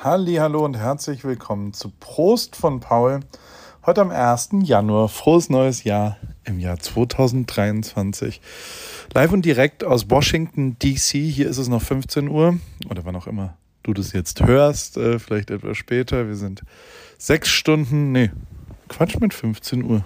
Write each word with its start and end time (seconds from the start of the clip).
Hallo 0.00 0.64
und 0.64 0.76
herzlich 0.76 1.24
willkommen 1.24 1.72
zu 1.72 1.90
Prost 1.90 2.54
von 2.54 2.78
Paul. 2.78 3.18
Heute 3.84 4.00
am 4.00 4.12
1. 4.12 4.50
Januar, 4.62 5.08
frohes 5.08 5.50
neues 5.50 5.82
Jahr 5.82 6.18
im 6.44 6.60
Jahr 6.60 6.78
2023. 6.78 8.40
Live 9.12 9.32
und 9.32 9.44
direkt 9.44 9.82
aus 9.82 10.08
Washington, 10.08 10.78
DC. 10.78 11.14
Hier 11.14 11.48
ist 11.48 11.58
es 11.58 11.66
noch 11.66 11.82
15 11.82 12.28
Uhr 12.28 12.58
oder 12.88 13.04
wann 13.06 13.16
auch 13.16 13.26
immer 13.26 13.56
du 13.82 13.92
das 13.92 14.12
jetzt 14.12 14.40
hörst, 14.46 14.96
äh, 14.96 15.18
vielleicht 15.18 15.50
etwas 15.50 15.76
später. 15.76 16.28
Wir 16.28 16.36
sind 16.36 16.62
sechs 17.18 17.48
Stunden, 17.48 18.12
nee, 18.12 18.30
Quatsch 18.88 19.18
mit 19.18 19.34
15 19.34 19.82
Uhr. 19.82 20.04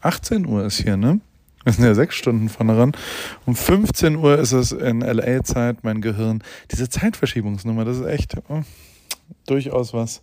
18 0.00 0.44
Uhr 0.44 0.64
ist 0.64 0.82
hier, 0.82 0.96
ne? 0.96 1.20
Wir 1.62 1.72
sind 1.72 1.84
ja 1.84 1.94
sechs 1.94 2.16
Stunden 2.16 2.48
von 2.48 2.66
daran. 2.66 2.96
Um 3.46 3.54
15 3.54 4.16
Uhr 4.16 4.40
ist 4.40 4.50
es 4.50 4.72
in 4.72 5.02
LA-Zeit, 5.02 5.84
mein 5.84 6.00
Gehirn. 6.00 6.42
Diese 6.72 6.88
Zeitverschiebungsnummer, 6.88 7.84
das 7.84 7.98
ist 7.98 8.06
echt 8.06 8.34
oh, 8.48 8.62
durchaus 9.46 9.92
was, 9.92 10.22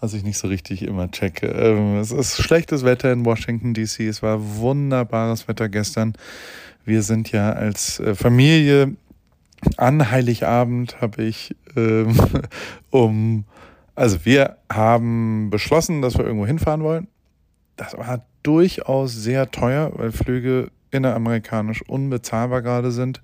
was 0.00 0.14
ich 0.14 0.22
nicht 0.22 0.38
so 0.38 0.48
richtig 0.48 0.82
immer 0.82 1.10
checke. 1.10 1.46
Ähm, 1.46 1.98
es 1.98 2.10
ist 2.10 2.36
schlechtes 2.40 2.84
Wetter 2.84 3.12
in 3.12 3.24
Washington, 3.24 3.74
D.C. 3.74 4.06
Es 4.06 4.22
war 4.22 4.38
wunderbares 4.58 5.48
Wetter 5.48 5.68
gestern. 5.68 6.14
Wir 6.84 7.02
sind 7.02 7.32
ja 7.32 7.52
als 7.52 8.00
äh, 8.00 8.14
Familie 8.14 8.96
an 9.76 10.10
Heiligabend 10.10 11.00
habe 11.00 11.22
ich 11.24 11.54
ähm, 11.76 12.16
um, 12.90 13.44
also 13.94 14.24
wir 14.24 14.58
haben 14.72 15.50
beschlossen, 15.50 16.02
dass 16.02 16.16
wir 16.16 16.24
irgendwo 16.24 16.46
hinfahren 16.46 16.82
wollen. 16.82 17.08
Das 17.76 17.96
war 17.96 18.24
durchaus 18.42 19.12
sehr 19.12 19.50
teuer, 19.50 19.92
weil 19.94 20.12
Flüge 20.12 20.70
inneramerikanisch 20.90 21.82
unbezahlbar 21.88 22.62
gerade 22.62 22.90
sind. 22.90 23.20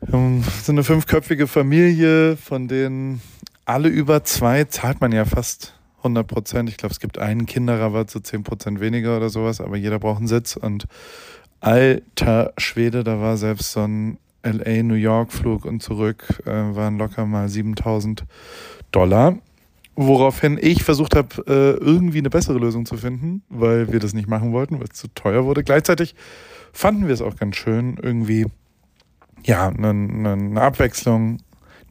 Wir 0.00 0.42
sind 0.62 0.76
eine 0.76 0.84
fünfköpfige 0.84 1.46
Familie, 1.46 2.36
von 2.36 2.68
denen 2.68 3.20
alle 3.68 3.88
über 3.88 4.24
zwei 4.24 4.64
zahlt 4.64 5.00
man 5.02 5.12
ja 5.12 5.26
fast 5.26 5.74
100 5.98 6.26
Prozent. 6.26 6.70
Ich 6.70 6.78
glaube, 6.78 6.92
es 6.92 7.00
gibt 7.00 7.18
einen 7.18 7.44
Kinderrabatt, 7.44 8.10
so 8.10 8.18
10 8.18 8.42
Prozent 8.42 8.80
weniger 8.80 9.16
oder 9.16 9.28
sowas, 9.28 9.60
aber 9.60 9.76
jeder 9.76 9.98
braucht 9.98 10.18
einen 10.18 10.26
Sitz. 10.26 10.56
Und 10.56 10.86
alter 11.60 12.54
Schwede, 12.56 13.04
da 13.04 13.20
war 13.20 13.36
selbst 13.36 13.72
so 13.72 13.80
ein 13.80 14.18
LA-New 14.42 14.94
York-Flug 14.94 15.66
und 15.66 15.82
zurück, 15.82 16.42
äh, 16.46 16.50
waren 16.50 16.96
locker 16.96 17.26
mal 17.26 17.48
7000 17.50 18.24
Dollar. 18.90 19.36
Woraufhin 19.96 20.58
ich 20.58 20.82
versucht 20.82 21.14
habe, 21.14 21.44
äh, 21.46 21.84
irgendwie 21.84 22.18
eine 22.18 22.30
bessere 22.30 22.58
Lösung 22.58 22.86
zu 22.86 22.96
finden, 22.96 23.42
weil 23.50 23.92
wir 23.92 24.00
das 24.00 24.14
nicht 24.14 24.28
machen 24.28 24.52
wollten, 24.52 24.78
weil 24.78 24.86
es 24.90 24.98
zu 24.98 25.08
teuer 25.08 25.44
wurde. 25.44 25.62
Gleichzeitig 25.62 26.14
fanden 26.72 27.06
wir 27.06 27.12
es 27.12 27.20
auch 27.20 27.36
ganz 27.36 27.56
schön, 27.56 27.98
irgendwie, 28.00 28.46
ja, 29.44 29.68
eine, 29.68 29.90
eine 29.90 30.60
Abwechslung, 30.62 31.40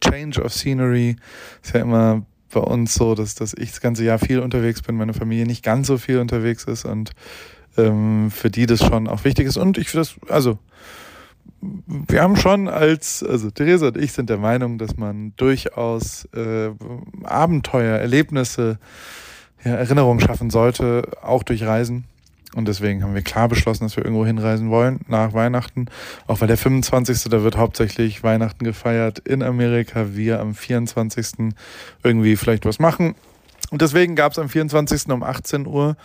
Change 0.02 0.42
of 0.42 0.54
Scenery. 0.54 1.16
Ist 1.64 1.74
ja 1.74 1.82
immer 1.82 2.26
bei 2.54 2.60
uns 2.60 2.94
so, 2.94 3.16
dass, 3.16 3.36
dass 3.36 3.54
ich 3.54 3.72
das 3.72 3.82
ganze 3.82 4.04
Jahr 4.04 4.20
viel 4.20 4.40
unterwegs 4.40 4.82
bin, 4.82 4.96
meine 4.96 5.14
Familie 5.14 5.46
nicht 5.46 5.64
ganz 5.64 5.88
so 5.88 5.98
viel 5.98 6.20
unterwegs 6.20 6.64
ist 6.64 6.86
und 6.86 7.12
ähm, 7.78 8.32
für 8.32 8.50
die 8.50 8.66
das 8.66 8.84
schon 8.84 9.08
auch 9.08 9.24
wichtig 9.24 9.48
ist. 9.48 9.58
Und 9.58 9.78
ich 9.78 9.90
finde 9.90 10.08
das, 10.08 10.32
also 10.32 10.58
wir 11.62 12.22
haben 12.22 12.36
schon 12.36 12.68
als, 12.68 13.24
also 13.24 13.50
Theresa 13.52 13.88
und 13.88 13.98
ich 13.98 14.14
sind 14.14 14.30
der 14.30 14.38
Meinung, 14.38 14.78
dass 14.78 14.98
man 14.98 15.34
durchaus 15.38 16.26
äh, 16.34 16.72
Abenteuer, 17.24 17.98
Erlebnisse, 17.98 18.80
ja, 19.64 19.76
Erinnerungen 19.76 20.20
schaffen 20.20 20.50
sollte, 20.50 21.04
auch 21.22 21.44
durch 21.44 21.64
Reisen. 21.64 22.06
Und 22.56 22.68
deswegen 22.68 23.04
haben 23.04 23.14
wir 23.14 23.22
klar 23.22 23.50
beschlossen, 23.50 23.84
dass 23.84 23.98
wir 23.98 24.06
irgendwo 24.06 24.26
hinreisen 24.26 24.70
wollen 24.70 25.02
nach 25.08 25.34
Weihnachten. 25.34 25.88
Auch 26.28 26.42
weil 26.42 26.48
der 26.48 26.58
25. 26.58 27.26
da 27.26 27.44
wird 27.44 27.58
hauptsächlich 27.58 28.24
Weihnachten 28.24 28.64
gefeiert 28.64 29.20
in 29.20 29.44
Amerika. 29.44 30.16
Wir 30.16 30.40
am 30.40 30.56
24. 30.56 31.54
irgendwie 32.04 32.36
vielleicht 32.36 32.66
was 32.66 32.80
machen. 32.80 33.16
Und 33.70 33.82
deswegen 33.82 34.16
gab 34.16 34.32
es 34.32 34.40
am 34.40 34.50
24. 34.50 35.10
um 35.10 35.24
18 35.24 35.68
Uhr 35.68 35.98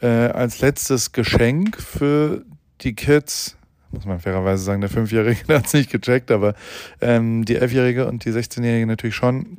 äh, 0.00 0.06
als 0.06 0.60
letztes 0.60 1.12
Geschenk 1.12 1.80
für 1.80 2.44
die 2.82 2.94
Kids 2.94 3.56
muss 3.92 4.04
man 4.04 4.20
fairerweise 4.20 4.62
sagen, 4.62 4.80
der 4.80 4.90
Fünfjährige 4.90 5.40
hat 5.54 5.66
es 5.66 5.72
nicht 5.72 5.90
gecheckt, 5.90 6.30
aber 6.30 6.54
ähm, 7.00 7.44
die 7.44 7.56
Elfjährige 7.56 8.06
und 8.06 8.24
die 8.24 8.30
16-Jährige 8.30 8.86
natürlich 8.86 9.16
schon. 9.16 9.58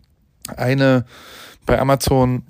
Eine 0.56 1.06
bei 1.66 1.80
Amazon 1.80 2.44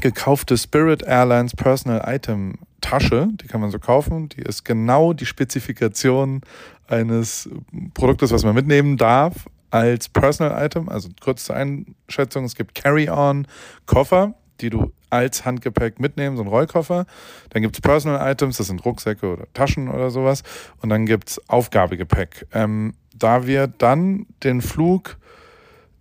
gekaufte 0.00 0.56
Spirit 0.56 1.02
Airlines 1.02 1.54
Personal 1.54 2.02
Item 2.06 2.54
Tasche, 2.80 3.28
die 3.32 3.46
kann 3.46 3.60
man 3.60 3.70
so 3.70 3.78
kaufen, 3.78 4.28
die 4.28 4.42
ist 4.42 4.64
genau 4.64 5.12
die 5.12 5.26
Spezifikation 5.26 6.40
eines 6.88 7.48
Produktes, 7.94 8.32
was 8.32 8.44
man 8.44 8.54
mitnehmen 8.54 8.96
darf 8.96 9.46
als 9.70 10.08
Personal 10.08 10.64
Item, 10.64 10.88
also 10.88 11.08
kurz 11.20 11.44
zur 11.44 11.56
Einschätzung, 11.56 12.44
es 12.44 12.56
gibt 12.56 12.74
Carry-on 12.74 13.46
Koffer, 13.86 14.34
die 14.60 14.70
du 14.70 14.92
als 15.10 15.44
Handgepäck 15.44 15.98
mitnehmen, 15.98 16.36
so 16.36 16.42
ein 16.42 16.48
Rollkoffer. 16.48 17.06
Dann 17.50 17.62
gibt 17.62 17.76
es 17.76 17.80
Personal 17.80 18.30
Items, 18.30 18.58
das 18.58 18.68
sind 18.68 18.84
Rucksäcke 18.84 19.26
oder 19.26 19.46
Taschen 19.54 19.88
oder 19.88 20.10
sowas. 20.10 20.42
Und 20.80 20.88
dann 20.90 21.06
gibt 21.06 21.30
es 21.30 21.48
Aufgabegepäck. 21.48 22.46
Ähm, 22.52 22.94
da 23.16 23.46
wir 23.46 23.66
dann 23.66 24.26
den 24.44 24.60
Flug, 24.60 25.18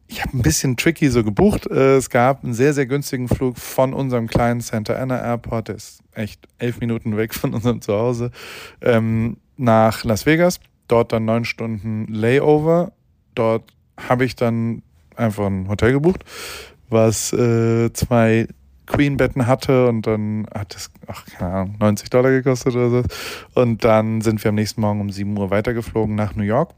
ich 0.09 0.23
habe 0.23 0.35
ein 0.35 0.41
bisschen 0.41 0.75
tricky 0.75 1.07
so 1.09 1.23
gebucht. 1.23 1.67
Äh, 1.67 1.97
es 1.97 2.09
gab 2.09 2.43
einen 2.43 2.55
sehr, 2.55 2.73
sehr 2.73 2.87
günstigen 2.87 3.27
Flug 3.27 3.57
von 3.57 3.93
unserem 3.93 4.27
kleinen 4.27 4.59
Santa 4.59 4.95
Ana 4.95 5.21
Airport, 5.21 5.67
der 5.67 5.75
ist 5.75 6.01
echt 6.13 6.47
elf 6.57 6.79
Minuten 6.79 7.15
weg 7.15 7.33
von 7.33 7.53
unserem 7.53 7.79
Zuhause, 7.81 8.31
ähm, 8.81 9.37
nach 9.55 10.03
Las 10.03 10.25
Vegas. 10.25 10.59
Dort 10.87 11.11
dann 11.13 11.25
neun 11.25 11.45
Stunden 11.45 12.07
Layover. 12.07 12.91
Dort 13.35 13.71
habe 13.97 14.25
ich 14.25 14.35
dann 14.35 14.81
einfach 15.15 15.45
ein 15.45 15.69
Hotel 15.69 15.91
gebucht, 15.91 16.25
was 16.89 17.31
äh, 17.31 17.93
zwei 17.93 18.47
Queen-Betten 18.87 19.45
hatte 19.45 19.87
und 19.87 20.07
dann 20.07 20.47
hat 20.51 20.75
es, 20.75 20.89
ach, 21.05 21.25
keine 21.25 21.51
Ahnung, 21.51 21.75
90 21.79 22.09
Dollar 22.09 22.31
gekostet 22.31 22.73
oder 22.73 22.89
so. 22.89 23.03
Und 23.53 23.83
dann 23.83 24.21
sind 24.21 24.43
wir 24.43 24.49
am 24.49 24.55
nächsten 24.55 24.81
Morgen 24.81 25.01
um 25.01 25.11
7 25.11 25.37
Uhr 25.37 25.51
weitergeflogen 25.51 26.15
nach 26.15 26.35
New 26.35 26.43
York. 26.43 26.71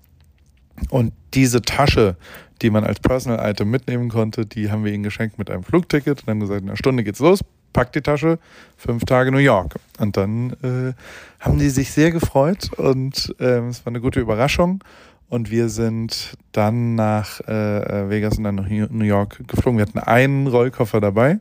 Und 0.89 1.13
diese 1.33 1.61
Tasche, 1.61 2.17
die 2.61 2.69
man 2.69 2.83
als 2.83 2.99
Personal 2.99 3.49
Item 3.49 3.69
mitnehmen 3.69 4.09
konnte, 4.09 4.45
die 4.45 4.71
haben 4.71 4.85
wir 4.85 4.93
ihnen 4.93 5.03
geschenkt 5.03 5.37
mit 5.37 5.49
einem 5.49 5.63
Flugticket 5.63 6.21
und 6.21 6.27
haben 6.27 6.39
gesagt, 6.39 6.61
in 6.61 6.69
einer 6.69 6.77
Stunde 6.77 7.03
geht's 7.03 7.19
los, 7.19 7.39
packt 7.73 7.95
die 7.95 8.01
Tasche, 8.01 8.39
fünf 8.77 9.05
Tage 9.05 9.31
New 9.31 9.37
York. 9.37 9.75
Und 9.99 10.17
dann 10.17 10.51
äh, 10.61 10.93
haben 11.39 11.57
die 11.57 11.69
sich 11.69 11.91
sehr 11.91 12.11
gefreut 12.11 12.71
und 12.77 13.35
äh, 13.39 13.59
es 13.67 13.85
war 13.85 13.91
eine 13.91 14.01
gute 14.01 14.19
Überraschung. 14.19 14.83
Und 15.29 15.49
wir 15.49 15.69
sind 15.69 16.33
dann 16.51 16.95
nach 16.95 17.39
äh, 17.47 18.09
Vegas 18.09 18.37
und 18.37 18.43
dann 18.43 18.55
nach 18.55 18.67
New 18.67 19.05
York 19.05 19.47
geflogen. 19.47 19.77
Wir 19.77 19.85
hatten 19.85 19.99
einen 19.99 20.47
Rollkoffer 20.47 20.99
dabei 20.99 21.39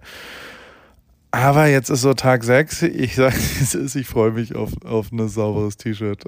aber 1.32 1.66
jetzt 1.66 1.90
ist 1.90 2.02
so 2.02 2.14
Tag 2.14 2.42
6. 2.42 2.82
Ich 2.82 3.14
sage, 3.14 3.36
ich 3.94 4.06
freue 4.06 4.32
mich 4.32 4.54
auf, 4.56 4.70
auf 4.84 5.12
ein 5.12 5.28
sauberes 5.28 5.76
T-Shirt 5.76 6.24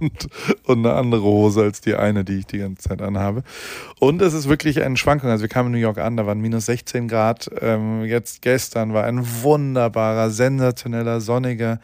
und, 0.00 0.28
und 0.64 0.86
eine 0.86 0.94
andere 0.94 1.22
Hose 1.22 1.62
als 1.62 1.80
die 1.80 1.94
eine, 1.94 2.24
die 2.24 2.38
ich 2.38 2.46
die 2.46 2.58
ganze 2.58 2.88
Zeit 2.88 3.02
anhabe. 3.02 3.42
Und 3.98 4.22
es 4.22 4.34
ist 4.34 4.48
wirklich 4.48 4.82
eine 4.82 4.96
Schwankung. 4.96 5.30
Also 5.30 5.42
wir 5.42 5.48
kamen 5.48 5.68
in 5.68 5.72
New 5.72 5.84
York 5.84 5.98
an, 5.98 6.16
da 6.16 6.26
waren 6.26 6.40
minus 6.40 6.66
16 6.66 7.08
Grad. 7.08 7.50
Ähm, 7.60 8.04
jetzt 8.04 8.42
gestern 8.42 8.94
war 8.94 9.04
ein 9.04 9.20
wunderbarer, 9.42 10.30
sensationeller, 10.30 11.20
sonniger, 11.20 11.80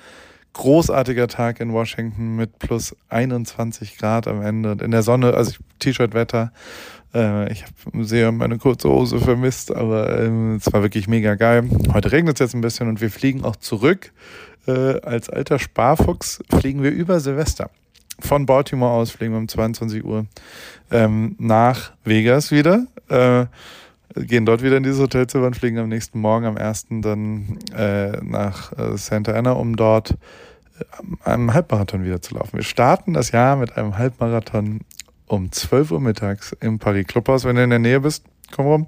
großartiger 0.53 1.29
Tag 1.29 1.61
in 1.61 1.73
Washington 1.73 2.37
mit 2.37 2.59
plus 2.59 2.97
21 3.09 3.99
Grad 3.99 4.29
am 4.29 4.43
Ende. 4.43 4.73
Und 4.73 4.83
in 4.83 4.91
der 4.91 5.03
Sonne, 5.03 5.35
also 5.35 5.53
T-Shirt-Wetter 5.81 6.53
äh, 7.15 7.51
ich 7.53 7.63
habe 7.63 8.05
sehr 8.05 8.33
meine 8.33 8.59
kurze 8.59 8.89
Hose 8.89 9.19
vermisst, 9.21 9.75
aber 9.75 10.21
ähm, 10.21 10.57
es 10.57 10.73
war 10.73 10.83
wirklich 10.83 11.07
mega 11.07 11.37
geil. 11.37 11.69
Heute 11.93 12.13
regnet 12.13 12.37
es 12.37 12.41
jetzt 12.41 12.55
ein 12.55 12.61
bisschen 12.61 12.89
und 12.89 13.01
wir 13.01 13.11
fliegen 13.11 13.45
auch 13.45 13.57
zurück. 13.57 14.13
Äh, 14.67 15.01
als 15.01 15.31
alter 15.31 15.59
Sparfuchs 15.59 16.43
fliegen 16.51 16.83
wir 16.83 16.91
über 16.91 17.21
Silvester. 17.21 17.71
Von 18.21 18.47
Baltimore 18.47 18.93
aus 18.93 19.11
fliegen 19.11 19.33
wir 19.33 19.39
um 19.39 19.49
22 19.49 20.05
Uhr 20.05 20.27
ähm, 20.91 21.35
nach 21.39 21.93
Vegas 22.05 22.51
wieder. 22.51 22.87
Äh, 23.09 23.47
gehen 24.15 24.47
dort 24.47 24.63
wieder 24.63 24.77
in 24.77 24.83
dieses 24.83 25.01
Hotelzimmer 25.01 25.47
und 25.47 25.57
fliegen 25.57 25.79
am 25.79 25.89
nächsten 25.89 26.21
Morgen, 26.21 26.47
am 26.47 26.57
1. 26.57 26.87
dann 27.01 27.59
äh, 27.77 28.19
nach 28.23 28.73
äh, 28.79 28.97
Santa 28.97 29.33
Ana, 29.33 29.53
um 29.53 29.77
dort 29.77 30.13
äh, 30.13 31.29
einem 31.29 31.53
Halbmarathon 31.53 32.05
wieder 32.05 32.23
zu 32.23 32.35
laufen. 32.35 32.57
Wir 32.57 32.65
starten 32.65 33.13
das 33.13 33.33
Jahr 33.33 33.57
mit 33.57 33.77
einem 33.77 33.99
Halbmarathon 33.99 34.81
um 35.27 35.51
12 35.51 35.91
Uhr 35.91 36.01
mittags 36.01 36.55
im 36.61 36.79
Paris 36.79 37.07
Clubhaus, 37.07 37.45
wenn 37.45 37.57
du 37.57 37.65
in 37.65 37.71
der 37.71 37.79
Nähe 37.79 38.01
bist. 38.01 38.25
Komm 38.53 38.67
rum 38.67 38.87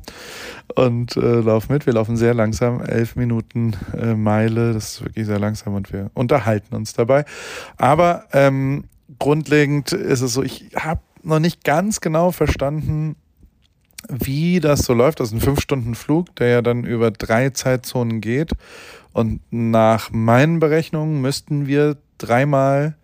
und 0.76 1.16
äh, 1.16 1.40
lauf 1.40 1.68
mit. 1.68 1.86
Wir 1.86 1.94
laufen 1.94 2.16
sehr 2.16 2.34
langsam, 2.34 2.82
elf 2.82 3.16
Minuten 3.16 3.74
äh, 3.98 4.14
Meile. 4.14 4.74
Das 4.74 4.92
ist 4.92 5.04
wirklich 5.04 5.26
sehr 5.26 5.38
langsam 5.38 5.74
und 5.74 5.92
wir 5.92 6.10
unterhalten 6.14 6.76
uns 6.76 6.92
dabei. 6.92 7.24
Aber 7.78 8.26
ähm, 8.32 8.84
grundlegend 9.18 9.92
ist 9.92 10.20
es 10.20 10.32
so, 10.32 10.42
ich 10.42 10.70
habe 10.76 11.00
noch 11.22 11.38
nicht 11.38 11.64
ganz 11.64 12.00
genau 12.00 12.30
verstanden, 12.32 13.16
wie 14.08 14.60
das 14.60 14.80
so 14.80 14.94
läuft. 14.94 15.20
Das 15.20 15.28
ist 15.28 15.34
ein 15.34 15.40
fünf 15.40 15.60
Stunden 15.60 15.94
Flug, 15.94 16.34
der 16.36 16.48
ja 16.48 16.62
dann 16.62 16.84
über 16.84 17.10
drei 17.10 17.50
Zeitzonen 17.50 18.20
geht. 18.20 18.52
Und 19.12 19.40
nach 19.50 20.10
meinen 20.12 20.60
Berechnungen 20.60 21.20
müssten 21.20 21.66
wir 21.66 21.96
dreimal 22.18 22.96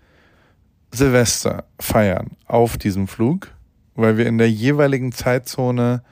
Silvester 0.93 1.64
feiern 1.81 2.32
auf 2.46 2.76
diesem 2.76 3.08
Flug, 3.08 3.48
weil 3.94 4.19
wir 4.19 4.26
in 4.26 4.38
der 4.38 4.50
jeweiligen 4.50 5.12
Zeitzone 5.12 6.02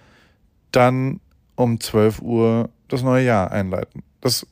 dann 0.73 1.21
um 1.55 1.81
12 1.81 2.23
Uhr 2.23 2.71
das 2.89 3.03
neue 3.03 3.25
Jahr 3.25 3.51
einleiten. 3.51 4.03
Das, 4.21 4.47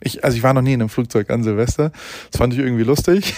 ich, 0.00 0.24
also 0.24 0.36
ich 0.36 0.42
war 0.42 0.54
noch 0.54 0.62
nie 0.62 0.74
in 0.74 0.80
einem 0.80 0.88
Flugzeug 0.88 1.30
an 1.30 1.42
Silvester. 1.42 1.90
Das 2.30 2.38
fand 2.38 2.52
ich 2.54 2.60
irgendwie 2.60 2.84
lustig. 2.84 3.34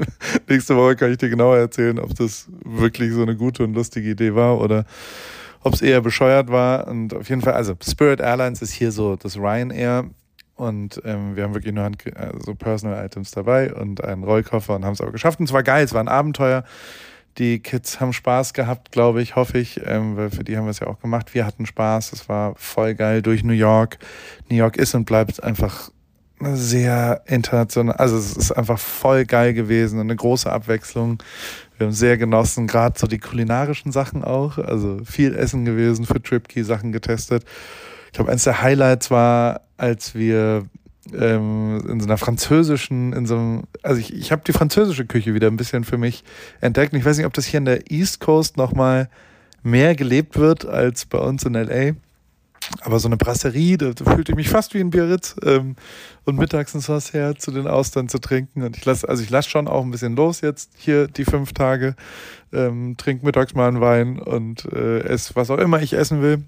Nächste 0.48 0.76
Woche 0.76 0.96
kann 0.96 1.10
ich 1.10 1.18
dir 1.18 1.28
genauer 1.28 1.56
erzählen, 1.56 1.98
ob 1.98 2.14
das 2.14 2.48
wirklich 2.64 3.12
so 3.12 3.22
eine 3.22 3.36
gute 3.36 3.64
und 3.64 3.74
lustige 3.74 4.10
Idee 4.10 4.34
war 4.34 4.60
oder 4.60 4.84
ob 5.62 5.74
es 5.74 5.82
eher 5.82 6.00
bescheuert 6.00 6.50
war. 6.50 6.86
Und 6.88 7.14
auf 7.14 7.28
jeden 7.28 7.42
Fall, 7.42 7.54
also 7.54 7.74
Spirit 7.82 8.20
Airlines 8.20 8.62
ist 8.62 8.72
hier 8.72 8.92
so 8.92 9.16
das 9.16 9.36
Ryanair. 9.36 10.10
Und 10.54 11.02
ähm, 11.04 11.36
wir 11.36 11.44
haben 11.44 11.54
wirklich 11.54 11.74
nur 11.74 11.84
Hand, 11.84 11.98
also 12.16 12.54
Personal 12.54 13.04
Items 13.04 13.30
dabei 13.30 13.74
und 13.74 14.02
einen 14.02 14.24
Rollkoffer 14.24 14.74
und 14.74 14.84
haben 14.84 14.94
es 14.94 15.00
aber 15.00 15.12
geschafft. 15.12 15.38
Und 15.38 15.46
es 15.46 15.52
war 15.52 15.62
geil, 15.62 15.84
es 15.84 15.92
war 15.92 16.00
ein 16.00 16.08
Abenteuer. 16.08 16.64
Die 17.36 17.58
Kids 17.58 18.00
haben 18.00 18.14
Spaß 18.14 18.54
gehabt, 18.54 18.92
glaube 18.92 19.20
ich, 19.20 19.36
hoffe 19.36 19.58
ich, 19.58 19.82
ähm, 19.84 20.16
weil 20.16 20.30
für 20.30 20.42
die 20.42 20.56
haben 20.56 20.64
wir 20.64 20.70
es 20.70 20.80
ja 20.80 20.86
auch 20.86 21.00
gemacht. 21.00 21.34
Wir 21.34 21.44
hatten 21.44 21.66
Spaß, 21.66 22.14
es 22.14 22.30
war 22.30 22.54
voll 22.56 22.94
geil 22.94 23.20
durch 23.20 23.44
New 23.44 23.52
York. 23.52 23.98
New 24.48 24.56
York 24.56 24.78
ist 24.78 24.94
und 24.94 25.04
bleibt 25.04 25.42
einfach 25.42 25.90
sehr 26.40 27.22
international. 27.26 27.96
Also 27.96 28.16
es 28.16 28.36
ist 28.36 28.52
einfach 28.52 28.78
voll 28.78 29.24
geil 29.24 29.54
gewesen 29.54 29.98
und 29.98 30.06
eine 30.06 30.16
große 30.16 30.50
Abwechslung. 30.50 31.22
Wir 31.78 31.86
haben 31.86 31.92
sehr 31.92 32.18
genossen, 32.18 32.66
gerade 32.66 32.98
so 32.98 33.06
die 33.06 33.18
kulinarischen 33.18 33.92
Sachen 33.92 34.24
auch. 34.24 34.58
Also 34.58 35.00
viel 35.04 35.34
Essen 35.34 35.64
gewesen, 35.64 36.06
für 36.06 36.22
Tripkey 36.22 36.64
Sachen 36.64 36.92
getestet. 36.92 37.44
Ich 38.06 38.12
glaube, 38.12 38.30
eines 38.30 38.44
der 38.44 38.62
Highlights 38.62 39.10
war, 39.10 39.62
als 39.76 40.14
wir 40.14 40.66
ähm, 41.14 41.82
in 41.88 42.00
so 42.00 42.06
einer 42.06 42.18
französischen, 42.18 43.12
in 43.12 43.26
so 43.26 43.36
einem, 43.36 43.62
also 43.82 44.00
ich, 44.00 44.12
ich 44.12 44.32
habe 44.32 44.42
die 44.46 44.52
französische 44.52 45.06
Küche 45.06 45.34
wieder 45.34 45.48
ein 45.48 45.56
bisschen 45.56 45.84
für 45.84 45.98
mich 45.98 46.24
entdeckt. 46.60 46.92
Und 46.92 46.98
ich 46.98 47.04
weiß 47.04 47.16
nicht, 47.16 47.26
ob 47.26 47.34
das 47.34 47.46
hier 47.46 47.58
in 47.58 47.64
der 47.64 47.90
East 47.90 48.20
Coast 48.20 48.56
nochmal 48.56 49.08
mehr 49.62 49.94
gelebt 49.94 50.38
wird 50.38 50.66
als 50.66 51.06
bei 51.06 51.18
uns 51.18 51.44
in 51.44 51.54
LA. 51.54 51.92
Aber 52.80 52.98
so 52.98 53.08
eine 53.08 53.16
Brasserie, 53.16 53.76
da, 53.76 53.92
da 53.92 54.04
fühlte 54.04 54.32
ich 54.32 54.36
mich 54.36 54.48
fast 54.48 54.74
wie 54.74 54.80
ein 54.80 54.90
Biarritz. 54.90 55.36
Ähm, 55.42 55.76
und 56.26 56.38
mittags 56.38 56.74
ins 56.74 56.88
Haus 56.88 57.12
her 57.12 57.36
zu 57.36 57.52
den 57.52 57.66
Austern 57.66 58.08
zu 58.08 58.18
trinken. 58.18 58.62
Und 58.62 58.76
ich 58.76 58.84
lasse, 58.84 59.08
also 59.08 59.22
ich 59.22 59.30
lasse 59.30 59.48
schon 59.48 59.68
auch 59.68 59.82
ein 59.82 59.90
bisschen 59.90 60.16
los 60.16 60.40
jetzt 60.40 60.72
hier 60.76 61.06
die 61.06 61.24
fünf 61.24 61.52
Tage. 61.52 61.94
Ähm, 62.52 62.96
trink 62.96 63.22
mittags 63.22 63.54
mal 63.54 63.68
einen 63.68 63.80
Wein 63.80 64.18
und 64.18 64.64
äh, 64.72 65.00
esse, 65.00 65.36
was 65.36 65.50
auch 65.50 65.58
immer 65.58 65.80
ich 65.80 65.92
essen 65.92 66.22
will. 66.22 66.44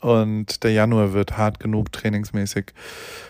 Und 0.00 0.64
der 0.64 0.72
Januar 0.72 1.12
wird 1.12 1.36
hart 1.36 1.60
genug 1.60 1.92
trainingsmäßig, 1.92 2.72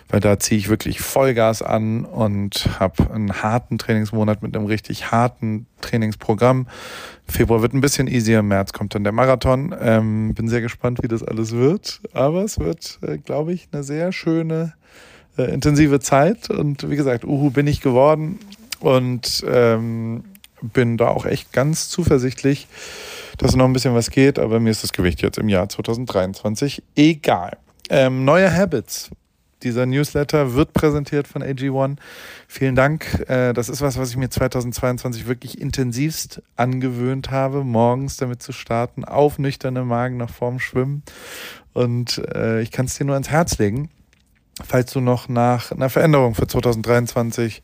weil 0.09 0.21
da 0.21 0.39
ziehe 0.39 0.59
ich 0.59 0.69
wirklich 0.69 1.01
Vollgas 1.01 1.63
an 1.63 2.05
und 2.05 2.69
habe 2.79 3.13
einen 3.13 3.43
harten 3.43 3.77
Trainingsmonat 3.77 4.43
mit 4.43 4.57
einem 4.57 4.67
richtig 4.67 5.11
harten 5.11 5.67
Trainingsprogramm. 5.81 6.69
Februar 7.27 7.63
wird 7.63 7.75
ein 7.75 7.81
bisschen 7.81 8.07
easier, 8.07 8.43
März 8.43 8.73
kommt 8.73 8.95
dann 8.95 9.03
der 9.03 9.13
Marathon. 9.13 9.75
Ähm, 9.81 10.35
bin 10.35 10.49
sehr 10.49 10.61
gespannt, 10.61 11.03
wie 11.03 11.09
das 11.09 11.25
alles 11.25 11.53
wird. 11.53 12.01
Aber 12.13 12.45
es 12.45 12.61
wird, 12.61 12.99
äh, 13.03 13.19
glaube 13.19 13.53
ich, 13.53 13.69
eine 13.73 13.83
sehr 13.83 14.13
schöne, 14.13 14.75
äh, 15.39 15.53
intensive 15.53 15.99
Zeit. 15.99 16.51
Und 16.51 16.89
wie 16.89 16.97
gesagt, 16.97 17.25
Uhu 17.25 17.51
bin 17.51 17.67
ich 17.67 17.81
geworden 17.81 18.39
und 18.79 19.45
ähm, 19.49 20.23
bin 20.63 20.97
da 20.97 21.09
auch 21.09 21.27
echt 21.27 21.53
ganz 21.53 21.89
zuversichtlich 21.89 22.69
dass 23.41 23.57
noch 23.57 23.65
ein 23.65 23.73
bisschen 23.73 23.95
was 23.95 24.11
geht, 24.11 24.39
aber 24.39 24.61
mir 24.61 24.71
ist 24.71 24.83
das 24.83 24.93
Gewicht 24.93 25.23
jetzt 25.23 25.39
im 25.39 25.49
Jahr 25.49 25.67
2023 25.67 26.83
egal. 26.95 27.57
Ähm, 27.89 28.27
neue 28.27 28.55
Habits. 28.55 29.11
Dieser 29.63 29.87
Newsletter 29.87 30.55
wird 30.55 30.75
präsentiert 30.75 31.27
von 31.27 31.43
AG1. 31.43 31.97
Vielen 32.49 32.75
Dank. 32.75 33.25
Äh, 33.29 33.55
das 33.55 33.71
ist 33.71 33.81
was, 33.81 33.99
was 33.99 34.11
ich 34.11 34.19
mir 34.19 34.29
2022 34.29 35.27
wirklich 35.27 35.59
intensivst 35.59 36.43
angewöhnt 36.57 37.31
habe, 37.31 37.65
morgens 37.65 38.19
damit 38.19 38.43
zu 38.43 38.53
starten, 38.53 39.07
auf 39.07 39.39
nüchterne 39.39 39.85
Magen 39.85 40.19
nach 40.19 40.31
vorm 40.31 40.61
Schwimmen. 40.61 41.03
Und 41.73 42.19
äh, 42.35 42.61
ich 42.61 42.71
kann 42.71 42.87
es 42.87 42.97
dir 42.97 43.05
nur 43.05 43.15
ans 43.15 43.31
Herz 43.31 43.57
legen, 43.57 43.89
falls 44.63 44.93
du 44.93 45.01
noch 45.01 45.29
nach 45.29 45.73
einer 45.73 45.89
Veränderung 45.89 46.35
für 46.35 46.47
2023 46.47 47.63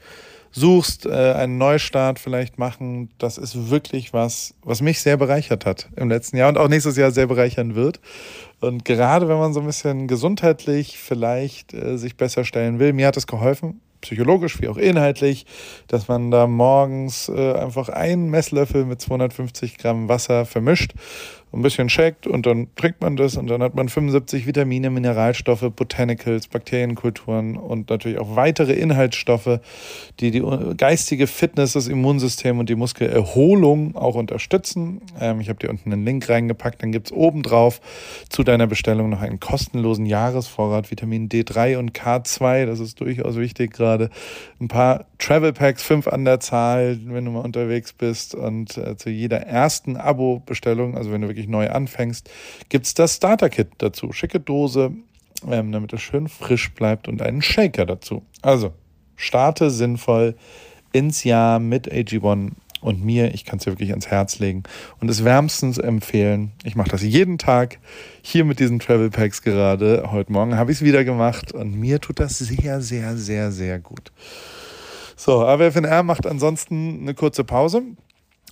suchst, 0.57 1.05
äh, 1.07 1.11
einen 1.35 1.59
Neustart 1.59 2.19
vielleicht 2.19 2.59
machen, 2.59 3.11
das 3.19 3.37
ist 3.37 3.71
wirklich 3.71 4.13
was, 4.13 4.55
was 4.63 4.81
mich 4.81 5.01
sehr 5.01 5.17
bereichert 5.17 5.67
hat 5.67 5.89
im 5.97 6.09
letzten 6.09 6.39
Jahr 6.39 6.49
und 6.49 6.57
auch 6.57 6.69
nächstes 6.69 6.97
Jahr 6.97 7.11
sehr 7.11 7.27
bereichern 7.27 7.75
wird. 7.75 8.01
Und 8.61 8.87
gerade 8.87 9.29
wenn 9.29 9.37
man 9.37 9.53
so 9.53 9.61
ein 9.61 9.67
bisschen 9.67 10.09
gesundheitlich 10.09 10.99
vielleicht 10.99 11.75
äh, 11.75 11.99
sich 11.99 12.17
besser 12.17 12.45
stellen 12.45 12.79
will, 12.79 12.95
mir 12.95 13.07
hat 13.07 13.19
es 13.19 13.27
geholfen, 13.27 13.83
psychologisch 14.01 14.61
wie 14.61 14.69
auch 14.69 14.79
inhaltlich, 14.79 15.45
dass 15.89 16.09
man 16.09 16.31
da 16.31 16.47
morgens 16.47 17.29
äh, 17.29 17.53
einfach 17.53 17.91
einen 17.91 18.31
Messlöffel 18.31 18.87
mit 18.87 19.01
250 19.01 19.77
Gramm 19.77 20.09
Wasser 20.09 20.47
vermischt 20.47 20.95
ein 21.53 21.63
bisschen 21.63 21.89
shakt 21.89 22.27
und 22.27 22.45
dann 22.45 22.69
trinkt 22.77 23.01
man 23.01 23.17
das 23.17 23.37
und 23.37 23.47
dann 23.49 23.63
hat 23.63 23.75
man 23.75 23.89
75 23.89 24.47
Vitamine, 24.47 24.91
Mineralstoffe, 24.91 25.71
Botanicals, 25.75 26.49
Bakterienkulturen 26.49 27.57
und 27.57 27.89
natürlich 27.89 28.19
auch 28.19 28.37
weitere 28.37 28.73
Inhaltsstoffe, 28.73 29.61
die 30.21 30.31
die 30.31 30.43
geistige 30.77 31.27
Fitness, 31.27 31.73
das 31.73 31.89
Immunsystem 31.89 32.59
und 32.59 32.69
die 32.69 32.75
Muskelerholung 32.75 33.97
auch 33.97 34.17
unterstützen. 34.17 35.01
Ähm, 35.21 35.41
ich 35.41 35.49
habe 35.49 35.59
dir 35.59 35.71
unten 35.71 35.93
einen 35.93 36.05
Link 36.05 36.29
reingepackt, 36.29 36.83
dann 36.83 36.93
gibt 36.93 37.09
es 37.09 37.13
obendrauf 37.13 37.81
zu 38.29 38.43
deiner 38.43 38.67
Bestellung 38.67 39.09
noch 39.09 39.23
einen 39.23 39.41
kostenlosen 39.41 40.05
Jahresvorrat 40.05 40.91
Vitamin 40.91 41.29
D3 41.29 41.79
und 41.79 41.93
K2, 41.93 42.67
das 42.67 42.81
ist 42.81 43.01
durchaus 43.01 43.37
wichtig 43.37 43.73
gerade. 43.73 44.11
Ein 44.61 44.69
paar 44.69 45.07
Travel 45.19 45.53
Packs, 45.53 45.83
fünf 45.83 46.09
an 46.09 46.25
der 46.25 46.41
Zahl, 46.41 46.99
wenn 47.05 47.25
du 47.25 47.31
mal 47.31 47.41
unterwegs 47.41 47.93
bist 47.93 48.35
und 48.35 48.77
äh, 48.77 48.97
zu 48.97 49.11
jeder 49.11 49.39
ersten 49.39 49.97
Abo-Bestellung, 49.97 50.97
also 50.97 51.13
wenn 51.13 51.23
du 51.23 51.29
wirklich 51.37 51.49
neu 51.49 51.69
anfängst, 51.69 52.31
gibt 52.69 52.87
es 52.87 52.95
das 52.95 53.17
Starter-Kit 53.17 53.69
dazu. 53.79 54.13
Schicke 54.13 54.41
Dose, 54.41 54.93
ähm, 55.49 55.71
damit 55.71 55.93
es 55.93 56.01
schön 56.01 56.29
frisch 56.29 56.73
bleibt 56.75 57.09
und 57.09 57.23
einen 57.23 57.43
Shaker 57.43 57.85
dazu. 57.87 58.23
Also, 58.43 58.73
starte 59.17 59.71
sinnvoll 59.71 60.35
ins 60.93 61.25
Jahr 61.25 61.59
mit 61.59 61.93
AG1 61.93 62.53
und 62.81 63.05
mir. 63.05 63.35
Ich 63.35 63.45
kann 63.45 63.59
es 63.59 63.65
dir 63.65 63.73
wirklich 63.73 63.91
ans 63.91 64.07
Herz 64.07 64.39
legen 64.39 64.63
und 65.01 65.11
es 65.11 65.25
wärmstens 65.25 65.79
empfehlen. 65.79 66.53
Ich 66.65 66.75
mache 66.75 66.91
das 66.91 67.03
jeden 67.03 67.37
Tag 67.37 67.79
hier 68.23 68.45
mit 68.45 68.59
diesen 68.59 68.79
Travel 68.79 69.11
Packs 69.11 69.43
gerade. 69.43 70.11
Heute 70.11 70.33
Morgen 70.33 70.57
habe 70.57 70.73
ich 70.73 70.79
es 70.79 70.85
wieder 70.85 71.05
gemacht 71.05 71.53
und 71.53 71.75
mir 71.79 72.01
tut 72.01 72.19
das 72.19 72.39
sehr, 72.39 72.81
sehr, 72.81 73.17
sehr, 73.17 73.53
sehr 73.53 73.79
gut. 73.79 74.13
So, 75.17 75.45
AWFNR 75.45 76.03
macht 76.03 76.27
ansonsten 76.27 77.01
eine 77.01 77.15
kurze 77.15 77.43
Pause. 77.45 77.83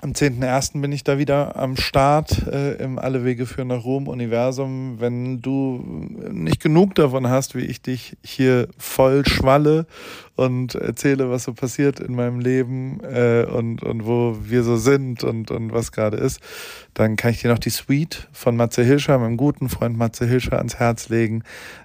Am 0.05 0.13
10.01. 0.13 0.83
bin 0.83 0.93
ich 0.93 1.03
da 1.03 1.17
wieder 1.17 1.57
am 1.57 1.79
Start 1.79 2.47
äh, 2.47 2.75
im 2.75 2.99
Alle 2.99 3.25
Wege 3.25 3.47
führen 3.47 3.69
nach 3.69 3.85
Rom 3.85 4.07
Universum. 4.07 5.01
Wenn 5.01 5.41
du 5.41 5.83
nicht 6.31 6.61
genug 6.61 6.95
davon 6.95 7.31
hast, 7.31 7.55
wie 7.55 7.65
ich 7.65 7.81
dich 7.81 8.15
hier 8.23 8.69
voll 8.77 9.25
schwalle 9.25 9.87
und 10.37 10.75
erzähle, 10.75 11.31
was 11.31 11.45
so 11.45 11.55
passiert 11.55 12.01
in 12.01 12.15
meinem 12.15 12.41
Leben 12.41 13.01
äh, 13.03 13.47
und, 13.47 13.83
und 13.83 14.05
wo 14.05 14.37
wir 14.43 14.63
so 14.63 14.77
sind 14.77 15.25
und, 15.25 15.51
und 15.51 15.73
was 15.73 15.91
gerade 15.91 16.19
ist, 16.19 16.41
dann 16.93 17.17
kann 17.17 17.31
ich 17.31 17.41
dir 17.41 17.49
noch 17.49 17.59
die 17.59 17.71
Suite 17.71 18.29
von 18.33 18.57
Matze 18.57 18.83
Hilscher, 18.83 19.19
meinem 19.19 19.39
guten 19.39 19.71
Freund 19.71 19.97
Matze 19.97 20.27
Hilscher, 20.27 20.59
ans 20.59 20.77
Herz 20.77 21.09
legen. 21.09 21.45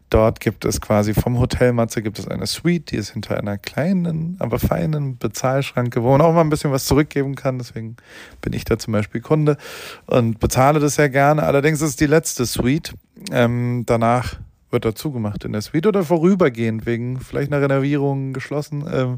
Dort 0.09 0.39
gibt 0.39 0.65
es 0.65 0.81
quasi 0.81 1.13
vom 1.13 1.39
Hotel 1.39 1.71
Matze 1.71 2.01
gibt 2.01 2.17
es 2.17 2.27
eine 2.27 2.47
Suite, 2.47 2.89
die 2.89 2.95
ist 2.95 3.11
hinter 3.11 3.37
einer 3.37 3.59
kleinen, 3.59 4.37
aber 4.39 4.57
feinen 4.57 5.19
Bezahlschranke, 5.19 6.01
wo 6.01 6.09
man 6.09 6.21
auch 6.21 6.33
mal 6.33 6.41
ein 6.41 6.49
bisschen 6.49 6.71
was 6.71 6.85
zurückgeben 6.85 7.35
kann. 7.35 7.59
Deswegen 7.59 7.95
bin 8.41 8.53
ich 8.53 8.65
da 8.65 8.77
zum 8.77 8.93
Beispiel 8.93 9.21
Kunde 9.21 9.57
und 10.05 10.39
bezahle 10.39 10.79
das 10.79 10.95
sehr 10.95 11.09
gerne. 11.09 11.43
Allerdings 11.43 11.81
ist 11.81 11.99
die 11.99 12.07
letzte 12.07 12.45
Suite. 12.45 12.93
Ähm, 13.31 13.83
danach 13.85 14.35
wird 14.71 14.85
da 14.85 14.93
zugemacht 14.93 15.45
in 15.45 15.51
der 15.51 15.61
Suite 15.61 15.87
oder 15.87 16.03
vorübergehend 16.03 16.85
wegen 16.85 17.19
vielleicht 17.19 17.51
einer 17.51 17.61
Renovierung 17.61 18.33
geschlossen. 18.33 18.85
Ähm, 18.91 19.17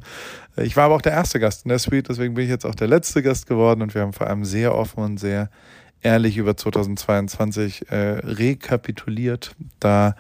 ich 0.56 0.78
war 0.78 0.86
aber 0.86 0.96
auch 0.96 1.02
der 1.02 1.12
erste 1.12 1.40
Gast 1.40 1.66
in 1.66 1.70
der 1.70 1.80
Suite, 1.80 2.10
deswegen 2.10 2.34
bin 2.34 2.46
ich 2.46 2.50
jetzt 2.50 2.66
auch 2.66 2.76
der 2.76 2.88
letzte 2.88 3.22
Gast 3.22 3.48
geworden 3.48 3.82
und 3.82 3.94
wir 3.94 4.02
haben 4.02 4.14
vor 4.14 4.28
allem 4.28 4.46
sehr 4.46 4.76
offen 4.76 5.04
und 5.04 5.18
sehr 5.20 5.50
ehrlich 6.02 6.38
über 6.38 6.56
2022 6.58 7.90
äh, 7.90 7.96
rekapituliert. 7.96 9.56
Da 9.80 10.16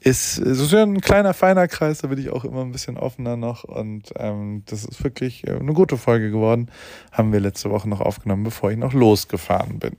ist, 0.00 0.38
es 0.38 0.60
ist 0.60 0.72
ja 0.72 0.82
ein 0.82 1.00
kleiner, 1.00 1.34
feiner 1.34 1.66
Kreis, 1.66 1.98
da 1.98 2.08
bin 2.08 2.18
ich 2.18 2.30
auch 2.30 2.44
immer 2.44 2.62
ein 2.62 2.70
bisschen 2.70 2.96
offener 2.96 3.36
noch 3.36 3.64
und 3.64 4.12
ähm, 4.16 4.62
das 4.66 4.84
ist 4.84 5.02
wirklich 5.02 5.46
äh, 5.46 5.56
eine 5.56 5.72
gute 5.72 5.96
Folge 5.96 6.30
geworden. 6.30 6.70
Haben 7.10 7.32
wir 7.32 7.40
letzte 7.40 7.70
Woche 7.70 7.88
noch 7.88 8.00
aufgenommen, 8.00 8.44
bevor 8.44 8.70
ich 8.70 8.76
noch 8.76 8.92
losgefahren 8.92 9.80
bin. 9.80 9.96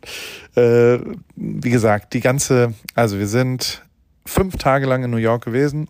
Äh, 0.56 1.00
wie 1.36 1.70
gesagt, 1.70 2.14
die 2.14 2.22
ganze, 2.22 2.74
also 2.96 3.20
wir 3.20 3.28
sind 3.28 3.84
fünf 4.26 4.56
Tage 4.58 4.86
lang 4.86 5.04
in 5.04 5.12
New 5.12 5.18
York 5.18 5.44
gewesen. 5.44 5.90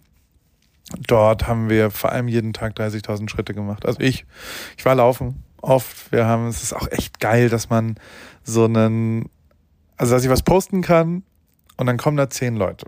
Dort 1.08 1.48
haben 1.48 1.70
wir 1.70 1.92
vor 1.92 2.12
allem 2.12 2.28
jeden 2.28 2.54
Tag 2.54 2.75
30.000 2.80 3.30
Schritte 3.30 3.54
gemacht. 3.54 3.86
Also 3.86 4.00
ich, 4.00 4.25
ich 4.75 4.86
war 4.86 4.96
laufen 4.96 5.44
oft. 5.62 6.12
Wir 6.12 6.25
haben, 6.25 6.48
es 6.48 6.63
ist 6.63 6.74
auch 6.74 6.88
echt 6.89 7.20
geil, 7.20 7.50
dass 7.50 7.70
man 7.70 7.96
so 8.44 8.66
einen, 8.66 9.30
also 9.98 10.16
dass 10.16 10.24
ich 10.24 10.32
was 10.32 10.42
posten 10.42 10.82
kann 10.82 11.22
und 11.78 11.86
dann 11.86 11.98
kommen 11.98 12.18
da 12.18 12.28
zehn 12.28 12.56
Leute 12.56 12.88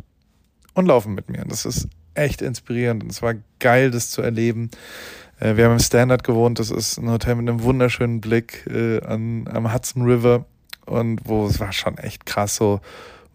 und 0.74 0.86
laufen 0.86 1.14
mit 1.14 1.30
mir. 1.30 1.44
Das 1.48 1.66
ist 1.66 1.88
echt 2.14 2.42
inspirierend 2.42 3.04
und 3.04 3.12
es 3.12 3.22
war 3.22 3.36
geil, 3.60 3.92
das 3.92 4.10
zu 4.10 4.22
erleben. 4.22 4.70
Äh, 5.40 5.56
wir 5.56 5.66
haben 5.66 5.74
im 5.74 5.80
Standard 5.80 6.24
gewohnt, 6.24 6.60
das 6.60 6.72
ist 6.72 6.98
ein 6.98 7.10
Hotel 7.10 7.36
mit 7.36 7.50
einem 7.50 7.64
wunderschönen 7.64 8.22
Blick 8.22 8.66
äh, 8.68 9.02
an, 9.02 9.48
am 9.52 9.74
Hudson 9.74 10.04
River 10.04 10.46
und 10.86 11.22
wo 11.26 11.46
es 11.48 11.60
war 11.60 11.72
schon 11.72 11.98
echt 11.98 12.26
krass 12.26 12.56
so 12.56 12.82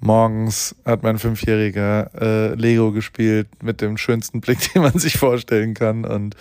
Morgens 0.01 0.77
hat 0.85 1.03
mein 1.03 1.19
Fünfjähriger 1.19 2.11
äh, 2.21 2.55
Lego 2.55 2.93
gespielt 2.93 3.49
mit 3.63 3.81
dem 3.81 3.97
schönsten 3.97 4.41
Blick, 4.41 4.59
den 4.75 4.83
man 4.83 4.99
sich 4.99 5.17
vorstellen 5.17 5.75
kann. 5.75 6.05
Und 6.05 6.37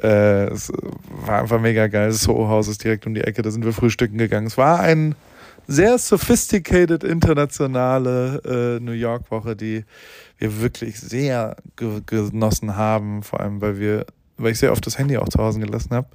äh, 0.00 0.44
es 0.46 0.72
war 1.08 1.40
einfach 1.40 1.60
mega 1.60 1.88
geil. 1.88 2.08
Das 2.08 2.22
Soho-Haus 2.22 2.68
ist 2.68 2.84
direkt 2.84 3.06
um 3.06 3.14
die 3.14 3.22
Ecke, 3.22 3.42
da 3.42 3.50
sind 3.50 3.64
wir 3.64 3.72
frühstücken 3.72 4.16
gegangen. 4.16 4.46
Es 4.46 4.56
war 4.56 4.80
ein 4.80 5.16
sehr 5.66 5.98
sophisticated 5.98 7.04
internationale 7.04 8.40
äh, 8.44 8.80
New 8.82 8.92
York-Woche, 8.92 9.56
die 9.56 9.84
wir 10.38 10.60
wirklich 10.60 11.00
sehr 11.00 11.56
ge 11.76 12.00
genossen 12.04 12.76
haben, 12.76 13.22
vor 13.22 13.40
allem 13.40 13.60
weil 13.60 13.78
wir 13.78 14.06
weil 14.36 14.52
ich 14.52 14.58
sehr 14.58 14.72
oft 14.72 14.84
das 14.86 14.98
Handy 14.98 15.16
auch 15.16 15.28
zu 15.28 15.38
Hause 15.38 15.60
gelassen 15.60 15.94
habe 15.94 16.08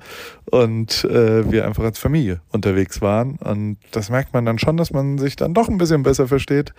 und 0.51 1.05
äh, 1.05 1.49
wir 1.49 1.65
einfach 1.65 1.83
als 1.83 1.99
Familie 1.99 2.41
unterwegs 2.49 3.01
waren. 3.01 3.37
Und 3.37 3.77
das 3.91 4.09
merkt 4.09 4.33
man 4.33 4.45
dann 4.45 4.59
schon, 4.59 4.77
dass 4.77 4.91
man 4.91 5.17
sich 5.17 5.35
dann 5.35 5.53
doch 5.53 5.69
ein 5.69 5.77
bisschen 5.77 6.03
besser 6.03 6.27
versteht, 6.27 6.73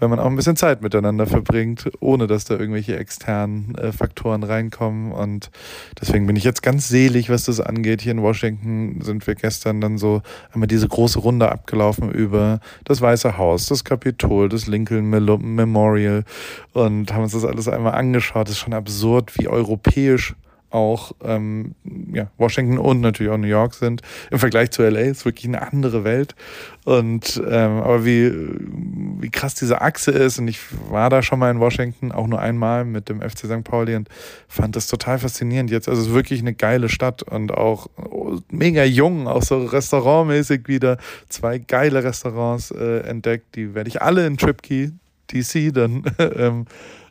wenn 0.00 0.08
man 0.08 0.18
auch 0.18 0.26
ein 0.26 0.36
bisschen 0.36 0.56
Zeit 0.56 0.80
miteinander 0.80 1.26
verbringt, 1.26 1.90
ohne 2.00 2.26
dass 2.26 2.44
da 2.44 2.54
irgendwelche 2.54 2.96
externen 2.96 3.74
äh, 3.74 3.92
Faktoren 3.92 4.42
reinkommen. 4.44 5.12
Und 5.12 5.50
deswegen 6.00 6.26
bin 6.26 6.36
ich 6.36 6.44
jetzt 6.44 6.62
ganz 6.62 6.88
selig, 6.88 7.28
was 7.28 7.44
das 7.44 7.60
angeht. 7.60 8.00
Hier 8.00 8.12
in 8.12 8.22
Washington 8.22 9.00
sind 9.02 9.26
wir 9.26 9.34
gestern 9.34 9.80
dann 9.80 9.98
so 9.98 10.22
einmal 10.52 10.68
diese 10.68 10.88
große 10.88 11.18
Runde 11.18 11.50
abgelaufen 11.50 12.10
über 12.10 12.60
das 12.84 13.00
Weiße 13.00 13.36
Haus, 13.36 13.66
das 13.66 13.84
Kapitol, 13.84 14.48
das 14.48 14.66
Lincoln 14.66 15.10
Memorial 15.10 16.24
und 16.72 17.12
haben 17.12 17.24
uns 17.24 17.32
das 17.32 17.44
alles 17.44 17.68
einmal 17.68 17.94
angeschaut. 17.94 18.46
Das 18.46 18.54
ist 18.54 18.60
schon 18.60 18.74
absurd, 18.74 19.36
wie 19.36 19.48
europäisch 19.48 20.34
auch 20.70 21.12
ähm, 21.22 21.74
ja, 22.12 22.30
Washington 22.36 22.78
und 22.78 23.00
natürlich 23.00 23.32
auch 23.32 23.38
New 23.38 23.46
York 23.46 23.74
sind. 23.74 24.02
Im 24.30 24.38
Vergleich 24.38 24.70
zu 24.70 24.82
LA 24.82 25.00
ist 25.00 25.24
wirklich 25.24 25.46
eine 25.46 25.62
andere 25.62 26.04
Welt. 26.04 26.34
Und 26.84 27.42
ähm, 27.46 27.78
aber 27.78 28.04
wie, 28.04 28.32
wie 29.20 29.30
krass 29.30 29.54
diese 29.54 29.80
Achse 29.80 30.10
ist, 30.10 30.38
und 30.38 30.48
ich 30.48 30.60
war 30.90 31.10
da 31.10 31.22
schon 31.22 31.38
mal 31.38 31.50
in 31.50 31.60
Washington, 31.60 32.12
auch 32.12 32.26
nur 32.26 32.40
einmal 32.40 32.84
mit 32.84 33.08
dem 33.08 33.20
FC 33.20 33.40
St. 33.40 33.64
Pauli 33.64 33.94
und 33.94 34.08
fand 34.48 34.76
das 34.76 34.86
total 34.86 35.18
faszinierend 35.18 35.70
jetzt. 35.70 35.88
Also 35.88 36.02
es 36.02 36.08
ist 36.08 36.14
wirklich 36.14 36.40
eine 36.40 36.54
geile 36.54 36.88
Stadt 36.88 37.22
und 37.22 37.52
auch 37.52 37.88
mega 38.50 38.84
jung, 38.84 39.26
auch 39.26 39.42
so 39.42 39.64
restaurantmäßig 39.64 40.68
wieder. 40.68 40.98
Zwei 41.28 41.58
geile 41.58 42.04
Restaurants 42.04 42.70
äh, 42.70 43.00
entdeckt, 43.00 43.54
die 43.54 43.74
werde 43.74 43.88
ich 43.88 44.02
alle 44.02 44.26
in 44.26 44.36
TripKey 44.36 44.92
DC 45.32 45.72
dann 45.74 46.04
ähm, 46.18 46.66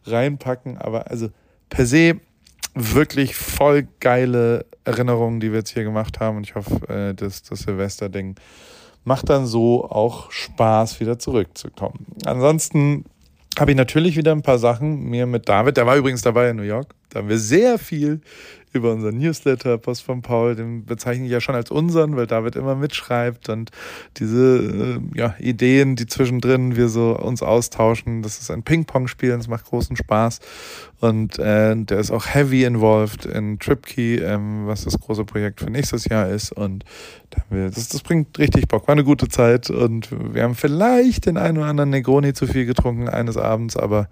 reinpacken. 0.05 0.77
Aber 0.77 1.09
also 1.09 1.29
per 1.69 1.85
se 1.85 2.19
wirklich 2.77 3.35
voll 3.35 3.87
geile 3.99 4.65
Erinnerungen, 4.83 5.39
die 5.39 5.51
wir 5.51 5.59
jetzt 5.59 5.71
hier 5.71 5.83
gemacht 5.83 6.19
haben. 6.19 6.37
Und 6.37 6.43
ich 6.43 6.55
hoffe, 6.55 6.87
äh, 6.89 7.13
dass 7.13 7.43
das 7.43 7.59
Silvester-Ding 7.59 8.35
macht 9.03 9.29
dann 9.29 9.45
so 9.45 9.89
auch 9.89 10.31
Spaß, 10.31 10.99
wieder 10.99 11.17
zurückzukommen. 11.17 12.05
Ansonsten 12.25 13.05
habe 13.57 13.71
ich 13.71 13.77
natürlich 13.77 14.17
wieder 14.17 14.33
ein 14.33 14.41
paar 14.41 14.59
Sachen 14.59 15.05
mir 15.05 15.25
mit 15.25 15.47
David, 15.47 15.77
der 15.77 15.85
war 15.85 15.95
übrigens 15.95 16.21
dabei 16.21 16.49
in 16.49 16.57
New 16.57 16.63
York, 16.63 16.93
da 17.09 17.19
haben 17.19 17.29
wir 17.29 17.39
sehr 17.39 17.77
viel 17.79 18.21
über 18.73 18.91
unseren 18.91 19.17
Newsletter 19.17 19.77
Post 19.77 20.03
von 20.03 20.21
Paul, 20.21 20.55
den 20.55 20.85
bezeichne 20.85 21.25
ich 21.25 21.31
ja 21.31 21.41
schon 21.41 21.55
als 21.55 21.71
unseren, 21.71 22.15
weil 22.15 22.27
David 22.27 22.55
immer 22.55 22.75
mitschreibt 22.75 23.49
und 23.49 23.71
diese 24.17 24.99
äh, 25.15 25.17
ja, 25.17 25.35
Ideen, 25.39 25.95
die 25.95 26.05
zwischendrin 26.05 26.75
wir 26.75 26.89
so 26.89 27.17
uns 27.17 27.41
austauschen, 27.41 28.21
das 28.21 28.39
ist 28.39 28.51
ein 28.51 28.63
Ping-Pong-Spiel, 28.63 29.31
es 29.31 29.47
macht 29.47 29.65
großen 29.65 29.95
Spaß. 29.95 30.39
Und 30.99 31.37
äh, 31.37 31.75
der 31.75 31.99
ist 31.99 32.09
auch 32.09 32.25
heavy 32.25 32.63
involved 32.63 33.25
in 33.25 33.59
TripKey, 33.59 34.17
ähm, 34.17 34.65
was 34.65 34.83
das 34.83 34.99
große 34.99 35.25
Projekt 35.25 35.59
für 35.59 35.69
nächstes 35.69 36.05
Jahr 36.05 36.27
ist. 36.27 36.51
Und 36.51 36.85
das, 37.49 37.89
das 37.89 38.01
bringt 38.01 38.37
richtig 38.39 38.67
Bock, 38.67 38.87
war 38.87 38.93
eine 38.93 39.03
gute 39.03 39.27
Zeit 39.27 39.69
und 39.69 40.09
wir 40.33 40.43
haben 40.43 40.55
vielleicht 40.55 41.25
den 41.25 41.37
einen 41.37 41.57
oder 41.57 41.67
anderen 41.67 41.91
Negroni 41.91 42.33
zu 42.33 42.47
viel 42.47 42.65
getrunken 42.65 43.09
eines 43.09 43.37
Abends, 43.37 43.77
aber 43.77 44.09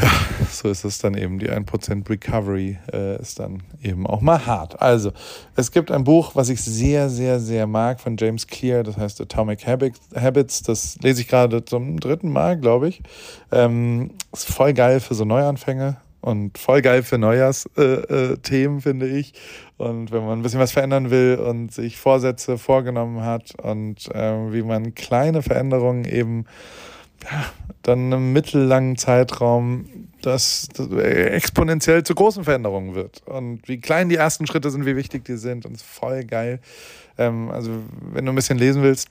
ja, 0.00 0.10
so 0.50 0.68
ist 0.68 0.84
es 0.84 0.98
dann 0.98 1.14
eben. 1.14 1.38
Die 1.38 1.50
1% 1.50 2.08
Recovery 2.08 2.78
äh, 2.92 3.20
ist 3.20 3.38
dann 3.38 3.62
eben 3.82 4.06
auch 4.06 4.20
mal 4.20 4.46
hart. 4.46 4.80
Also, 4.80 5.12
es 5.54 5.70
gibt 5.72 5.90
ein 5.90 6.04
Buch, 6.04 6.32
was 6.34 6.48
ich 6.48 6.62
sehr, 6.62 7.08
sehr, 7.08 7.40
sehr 7.40 7.66
mag 7.66 8.00
von 8.00 8.16
James 8.16 8.46
Clear, 8.46 8.82
das 8.82 8.96
heißt 8.96 9.20
Atomic 9.20 9.66
Habits. 9.66 10.62
Das 10.62 10.98
lese 11.02 11.22
ich 11.22 11.28
gerade 11.28 11.64
zum 11.64 11.98
dritten 11.98 12.30
Mal, 12.30 12.58
glaube 12.58 12.88
ich. 12.88 13.02
Ähm, 13.50 14.10
ist 14.32 14.52
voll 14.52 14.72
geil 14.72 15.00
für 15.00 15.14
so 15.14 15.24
Neuanfänge 15.24 15.96
und 16.20 16.58
voll 16.58 16.82
geil 16.82 17.02
für 17.02 17.18
Neujahrsthemen, 17.18 18.76
äh, 18.76 18.78
äh, 18.78 18.80
finde 18.80 19.06
ich. 19.06 19.32
Und 19.76 20.10
wenn 20.10 20.26
man 20.26 20.40
ein 20.40 20.42
bisschen 20.42 20.60
was 20.60 20.72
verändern 20.72 21.10
will 21.10 21.36
und 21.36 21.72
sich 21.72 21.98
Vorsätze 21.98 22.58
vorgenommen 22.58 23.22
hat 23.22 23.54
und 23.62 24.12
äh, 24.14 24.52
wie 24.52 24.62
man 24.62 24.94
kleine 24.94 25.42
Veränderungen 25.42 26.04
eben 26.04 26.46
dann 27.82 28.12
einem 28.12 28.32
mittellangen 28.32 28.96
Zeitraum 28.96 29.86
das, 30.22 30.68
das 30.74 30.90
exponentiell 30.90 32.02
zu 32.02 32.14
großen 32.14 32.44
Veränderungen 32.44 32.94
wird. 32.94 33.22
Und 33.26 33.66
wie 33.68 33.80
klein 33.80 34.08
die 34.08 34.16
ersten 34.16 34.46
Schritte 34.46 34.70
sind, 34.70 34.84
wie 34.84 34.96
wichtig 34.96 35.24
die 35.24 35.36
sind. 35.36 35.66
Und 35.66 35.80
voll 35.80 36.24
geil. 36.24 36.60
Ähm, 37.16 37.50
also, 37.50 37.70
wenn 38.12 38.26
du 38.26 38.32
ein 38.32 38.34
bisschen 38.34 38.58
lesen 38.58 38.82
willst, 38.82 39.08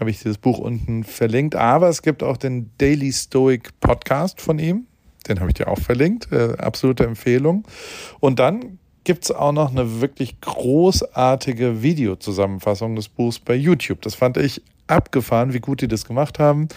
habe 0.00 0.10
ich 0.10 0.18
dieses 0.18 0.38
Buch 0.38 0.58
unten 0.58 1.04
verlinkt. 1.04 1.54
Aber 1.54 1.88
es 1.88 2.02
gibt 2.02 2.22
auch 2.22 2.36
den 2.36 2.70
Daily 2.78 3.12
Stoic 3.12 3.78
Podcast 3.80 4.40
von 4.40 4.58
ihm. 4.58 4.86
Den 5.28 5.40
habe 5.40 5.50
ich 5.50 5.54
dir 5.54 5.68
auch 5.68 5.78
verlinkt. 5.78 6.32
Äh, 6.32 6.56
absolute 6.58 7.04
Empfehlung. 7.04 7.64
Und 8.20 8.38
dann 8.38 8.78
gibt 9.04 9.24
es 9.24 9.30
auch 9.30 9.52
noch 9.52 9.70
eine 9.70 10.00
wirklich 10.00 10.40
großartige 10.40 11.82
Videozusammenfassung 11.82 12.96
des 12.96 13.08
Buchs 13.08 13.38
bei 13.38 13.54
YouTube. 13.54 14.00
Das 14.00 14.14
fand 14.14 14.38
ich 14.38 14.62
abgefahren, 14.86 15.52
wie 15.52 15.60
gut 15.60 15.82
die 15.82 15.88
das 15.88 16.06
gemacht 16.06 16.38
haben. 16.38 16.68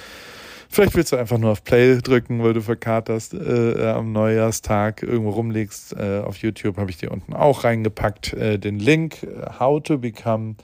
Vielleicht 0.69 0.95
willst 0.95 1.11
du 1.11 1.17
einfach 1.17 1.37
nur 1.37 1.51
auf 1.51 1.63
Play 1.63 1.97
drücken, 2.01 2.43
weil 2.43 2.53
du 2.53 2.61
verkaterst 2.61 3.33
äh, 3.33 3.87
am 3.87 4.11
Neujahrstag 4.11 5.03
irgendwo 5.03 5.31
rumliegst. 5.31 5.93
Äh, 5.93 6.21
auf 6.25 6.37
YouTube 6.37 6.77
habe 6.77 6.89
ich 6.89 6.97
dir 6.97 7.11
unten 7.11 7.33
auch 7.33 7.63
reingepackt 7.63 8.33
äh, 8.33 8.59
den 8.59 8.79
Link 8.79 9.23
äh, 9.23 9.59
How 9.59 9.81
to 9.81 9.97
Become 9.97 10.55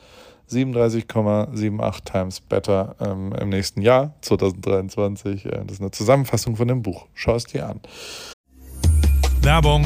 37,78 0.52 2.04
times 2.04 2.40
better 2.42 2.96
ähm, 3.00 3.34
im 3.34 3.50
nächsten 3.50 3.82
Jahr 3.82 4.14
2023. 4.22 5.46
Äh, 5.46 5.50
das 5.66 5.78
ist 5.78 5.82
eine 5.82 5.92
Zusammenfassung 5.92 6.56
von 6.56 6.68
dem 6.68 6.82
Buch. 6.82 7.08
Schau 7.14 7.36
es 7.36 7.46
dir 7.46 7.68
an. 7.68 7.80
Werbung 9.42 9.86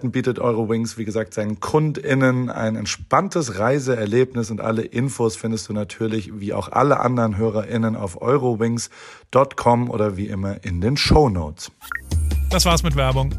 Experten 0.00 0.12
bietet 0.12 0.38
Eurowings, 0.38 0.96
wie 0.96 1.04
gesagt, 1.04 1.34
seinen 1.34 1.60
KundInnen 1.60 2.48
ein 2.48 2.74
entspanntes 2.74 3.58
Reiseerlebnis 3.58 4.50
und 4.50 4.58
alle 4.58 4.80
Infos 4.80 5.36
findest 5.36 5.68
du 5.68 5.74
natürlich 5.74 6.40
wie 6.40 6.54
auch 6.54 6.72
alle 6.72 7.00
anderen 7.00 7.36
HörerInnen 7.36 7.96
auf 7.96 8.22
eurowings.com 8.22 9.90
oder 9.90 10.16
wie 10.16 10.28
immer 10.28 10.64
in 10.64 10.80
den 10.80 10.96
Show 10.96 11.28
Notes. 11.28 11.70
Das 12.48 12.64
war's 12.64 12.82
mit 12.82 12.96
Werbung. 12.96 13.34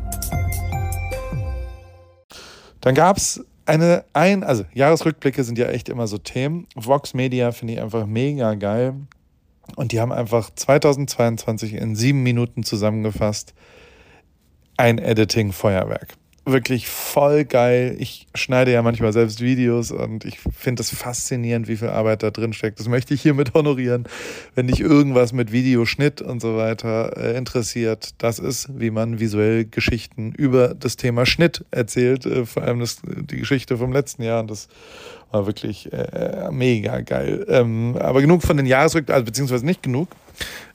Dann 2.82 2.94
gab's 2.94 3.44
eine, 3.65 4.06
ein, 4.13 4.44
also 4.44 4.63
Jahresrückblicke 4.75 5.44
sind 5.44 5.58
ja 5.58 5.65
echt 5.65 5.89
immer 5.89 6.06
so 6.06 6.20
Themen. 6.20 6.68
Vox 6.75 7.15
Media 7.15 7.53
finde 7.53 7.74
ich 7.74 7.82
einfach 7.82 8.06
mega 8.06 8.53
geil. 8.53 8.94
Und 9.77 9.94
die 9.94 10.00
haben 10.00 10.12
einfach 10.12 10.51
2022 10.53 11.74
in 11.74 11.96
sieben 11.96 12.22
Minuten 12.22 12.62
zusammengefasst 12.62 13.56
ein 14.77 15.00
Editing-Feuerwerk 15.00 16.21
wirklich 16.45 16.88
voll 16.88 17.45
geil. 17.45 17.95
Ich 18.00 18.27
schneide 18.33 18.71
ja 18.71 18.81
manchmal 18.81 19.13
selbst 19.13 19.41
Videos 19.41 19.91
und 19.91 20.25
ich 20.25 20.39
finde 20.39 20.81
es 20.81 20.89
faszinierend, 20.89 21.67
wie 21.67 21.77
viel 21.77 21.89
Arbeit 21.89 22.24
da 22.24 22.31
drin 22.31 22.53
steckt. 22.53 22.79
Das 22.79 22.88
möchte 22.88 23.13
ich 23.13 23.21
hiermit 23.21 23.53
honorieren. 23.53 24.05
Wenn 24.55 24.67
dich 24.67 24.79
irgendwas 24.79 25.33
mit 25.33 25.51
Videoschnitt 25.51 26.21
und 26.21 26.41
so 26.41 26.57
weiter 26.57 27.15
äh, 27.15 27.38
interessiert, 27.38 28.15
das 28.17 28.39
ist, 28.39 28.69
wie 28.79 28.89
man 28.89 29.19
visuell 29.19 29.65
Geschichten 29.65 30.31
über 30.31 30.74
das 30.74 30.95
Thema 30.95 31.25
Schnitt 31.25 31.63
erzählt. 31.69 32.25
Äh, 32.25 32.45
vor 32.45 32.63
allem 32.63 32.79
das, 32.79 32.98
die 33.03 33.38
Geschichte 33.38 33.77
vom 33.77 33.93
letzten 33.93 34.24
Jahr 34.24 34.41
und 34.41 34.50
das 34.50 34.67
war 35.31 35.45
wirklich 35.45 35.93
äh, 35.93 36.50
mega 36.51 37.01
geil. 37.01 37.45
Ähm, 37.50 37.95
aber 38.00 38.21
genug 38.21 38.41
von 38.41 38.57
den 38.57 38.65
Jahresrückblicken, 38.65 39.13
also 39.13 39.25
beziehungsweise 39.25 39.65
nicht 39.65 39.83
genug. 39.83 40.10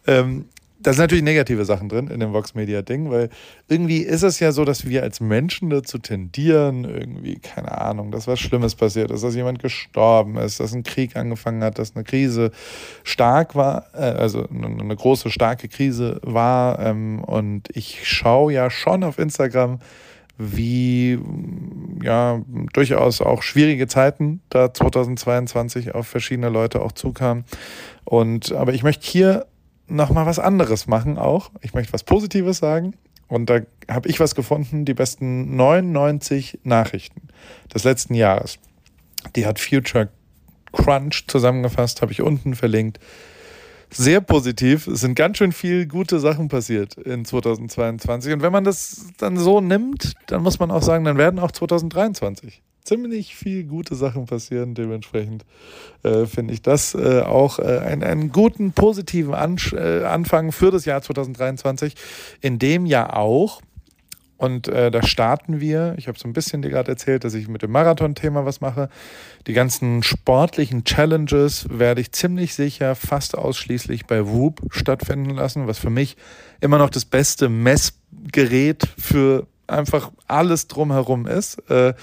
Ähm, 0.06 0.46
da 0.86 0.92
sind 0.92 1.02
natürlich 1.02 1.24
negative 1.24 1.64
Sachen 1.64 1.88
drin 1.88 2.06
in 2.06 2.20
dem 2.20 2.32
Vox 2.32 2.54
Media 2.54 2.80
Ding, 2.80 3.10
weil 3.10 3.28
irgendwie 3.66 4.02
ist 4.02 4.22
es 4.22 4.38
ja 4.38 4.52
so, 4.52 4.64
dass 4.64 4.86
wir 4.86 5.02
als 5.02 5.18
Menschen 5.18 5.68
dazu 5.68 5.98
tendieren, 5.98 6.84
irgendwie, 6.84 7.40
keine 7.40 7.76
Ahnung, 7.76 8.12
dass 8.12 8.28
was 8.28 8.38
Schlimmes 8.38 8.76
passiert 8.76 9.10
ist, 9.10 9.24
dass 9.24 9.34
jemand 9.34 9.58
gestorben 9.58 10.36
ist, 10.36 10.60
dass 10.60 10.72
ein 10.72 10.84
Krieg 10.84 11.16
angefangen 11.16 11.64
hat, 11.64 11.80
dass 11.80 11.96
eine 11.96 12.04
Krise 12.04 12.52
stark 13.02 13.56
war, 13.56 13.86
äh, 13.94 13.98
also 13.98 14.46
eine 14.48 14.94
große, 14.94 15.28
starke 15.28 15.66
Krise 15.66 16.20
war. 16.22 16.78
Ähm, 16.78 17.24
und 17.24 17.68
ich 17.74 18.08
schaue 18.08 18.52
ja 18.52 18.70
schon 18.70 19.02
auf 19.02 19.18
Instagram, 19.18 19.80
wie 20.38 21.18
ja 22.00 22.40
durchaus 22.74 23.20
auch 23.20 23.42
schwierige 23.42 23.88
Zeiten 23.88 24.40
da 24.50 24.72
2022 24.72 25.96
auf 25.96 26.06
verschiedene 26.06 26.48
Leute 26.48 26.80
auch 26.80 26.92
zukamen. 26.92 27.44
Und 28.04 28.52
aber 28.52 28.72
ich 28.72 28.84
möchte 28.84 29.04
hier 29.04 29.46
nochmal 29.88 30.26
was 30.26 30.38
anderes 30.38 30.86
machen 30.86 31.18
auch. 31.18 31.50
Ich 31.60 31.74
möchte 31.74 31.92
was 31.92 32.04
Positives 32.04 32.58
sagen. 32.58 32.94
Und 33.28 33.50
da 33.50 33.60
habe 33.88 34.08
ich 34.08 34.20
was 34.20 34.34
gefunden, 34.34 34.84
die 34.84 34.94
besten 34.94 35.56
99 35.56 36.60
Nachrichten 36.62 37.22
des 37.74 37.84
letzten 37.84 38.14
Jahres. 38.14 38.58
Die 39.34 39.46
hat 39.46 39.58
Future 39.58 40.08
Crunch 40.72 41.24
zusammengefasst, 41.26 42.02
habe 42.02 42.12
ich 42.12 42.22
unten 42.22 42.54
verlinkt. 42.54 43.00
Sehr 43.90 44.20
positiv. 44.20 44.86
Es 44.86 45.00
sind 45.00 45.14
ganz 45.14 45.38
schön 45.38 45.52
viel 45.52 45.86
gute 45.86 46.20
Sachen 46.20 46.48
passiert 46.48 46.94
in 46.94 47.24
2022. 47.24 48.32
Und 48.32 48.42
wenn 48.42 48.52
man 48.52 48.64
das 48.64 49.06
dann 49.18 49.36
so 49.36 49.60
nimmt, 49.60 50.14
dann 50.26 50.42
muss 50.42 50.58
man 50.58 50.70
auch 50.70 50.82
sagen, 50.82 51.04
dann 51.04 51.18
werden 51.18 51.38
auch 51.38 51.52
2023 51.52 52.62
ziemlich 52.86 53.34
viel 53.34 53.64
gute 53.64 53.94
Sachen 53.94 54.26
passieren. 54.26 54.74
Dementsprechend 54.74 55.44
äh, 56.02 56.26
finde 56.26 56.54
ich 56.54 56.62
das 56.62 56.94
äh, 56.94 57.22
auch 57.22 57.58
äh, 57.58 57.78
einen, 57.78 58.02
einen 58.02 58.32
guten, 58.32 58.72
positiven 58.72 59.34
An 59.34 59.56
äh, 59.72 60.04
Anfang 60.04 60.52
für 60.52 60.70
das 60.70 60.84
Jahr 60.84 61.02
2023, 61.02 61.94
in 62.40 62.58
dem 62.58 62.86
ja 62.86 63.12
auch 63.12 63.60
und 64.38 64.68
äh, 64.68 64.90
da 64.90 65.02
starten 65.02 65.60
wir. 65.60 65.94
Ich 65.96 66.08
habe 66.08 66.18
so 66.18 66.28
ein 66.28 66.32
bisschen 66.32 66.60
dir 66.60 66.68
gerade 66.70 66.90
erzählt, 66.90 67.24
dass 67.24 67.34
ich 67.34 67.48
mit 67.48 67.62
dem 67.62 67.70
Marathon-Thema 67.70 68.44
was 68.44 68.60
mache. 68.60 68.90
Die 69.46 69.54
ganzen 69.54 70.02
sportlichen 70.02 70.84
Challenges 70.84 71.66
werde 71.70 72.02
ich 72.02 72.12
ziemlich 72.12 72.54
sicher 72.54 72.94
fast 72.94 73.36
ausschließlich 73.36 74.06
bei 74.06 74.26
Whoop 74.26 74.60
stattfinden 74.70 75.30
lassen, 75.30 75.66
was 75.66 75.78
für 75.78 75.90
mich 75.90 76.16
immer 76.60 76.78
noch 76.78 76.90
das 76.90 77.06
beste 77.06 77.48
Messgerät 77.48 78.86
für 78.98 79.46
einfach 79.66 80.10
alles 80.26 80.68
drumherum 80.68 81.26
ist. 81.26 81.58
Äh, 81.70 81.94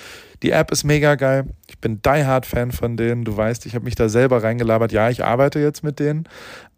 die 0.42 0.52
App 0.52 0.72
ist 0.72 0.84
mega 0.84 1.16
geil. 1.16 1.46
Ich 1.68 1.78
bin 1.80 2.02
Die 2.02 2.26
Hard 2.26 2.46
Fan 2.46 2.72
von 2.72 2.98
denen. 2.98 3.24
Du 3.24 3.36
weißt, 3.36 3.66
ich 3.66 3.76
habe 3.76 3.86
mich 3.86 3.96
da 3.96 4.10
selber 4.10 4.44
reingelabert. 4.44 4.92
Ja, 4.92 5.10
ich 5.10 5.24
arbeite 5.24 5.60
jetzt 5.60 5.84
mit 5.84 6.00
denen. 6.00 6.28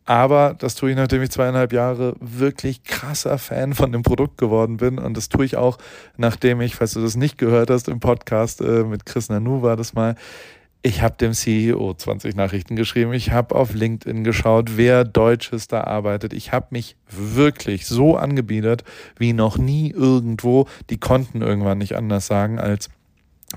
Aber 0.08 0.56
das 0.60 0.76
tue 0.76 0.92
ich, 0.92 0.96
nachdem 0.96 1.24
ich 1.24 1.32
zweieinhalb 1.32 1.74
Jahre 1.74 2.16
wirklich 2.20 2.84
krasser 2.84 3.40
Fan 3.40 3.74
von 3.74 3.92
dem 3.92 4.04
Produkt 4.04 4.38
geworden 4.38 4.78
bin. 4.78 5.00
Und 5.00 5.18
das 5.18 5.30
tue 5.30 5.46
ich 5.46 5.58
auch, 5.58 5.80
nachdem 6.16 6.62
ich, 6.62 6.76
falls 6.76 6.94
du 6.94 7.02
das 7.02 7.16
nicht 7.16 7.40
gehört 7.40 7.72
hast 7.72 7.88
im 7.88 8.00
Podcast, 8.00 8.62
äh, 8.62 8.84
mit 8.84 9.08
Chris 9.08 9.30
Nanu 9.30 9.64
war 9.64 9.76
das 9.76 9.96
mal, 9.96 10.16
ich 10.86 11.02
habe 11.02 11.16
dem 11.18 11.34
CEO 11.34 11.96
20 11.96 12.36
Nachrichten 12.36 12.76
geschrieben. 12.76 13.12
Ich 13.14 13.32
habe 13.32 13.56
auf 13.56 13.74
LinkedIn 13.74 14.24
geschaut, 14.24 14.78
wer 14.78 15.04
Deutsches 15.04 15.68
da 15.68 15.82
arbeitet. 15.82 16.32
Ich 16.32 16.52
habe 16.52 16.68
mich 16.70 16.96
wirklich 17.10 17.88
so 17.88 18.16
angebiedert 18.18 18.84
wie 19.18 19.34
noch 19.34 19.58
nie 19.58 19.90
irgendwo. 19.90 20.68
Die 20.92 21.00
konnten 21.00 21.42
irgendwann 21.42 21.80
nicht 21.80 21.96
anders 21.96 22.28
sagen 22.28 22.60
als 22.60 22.92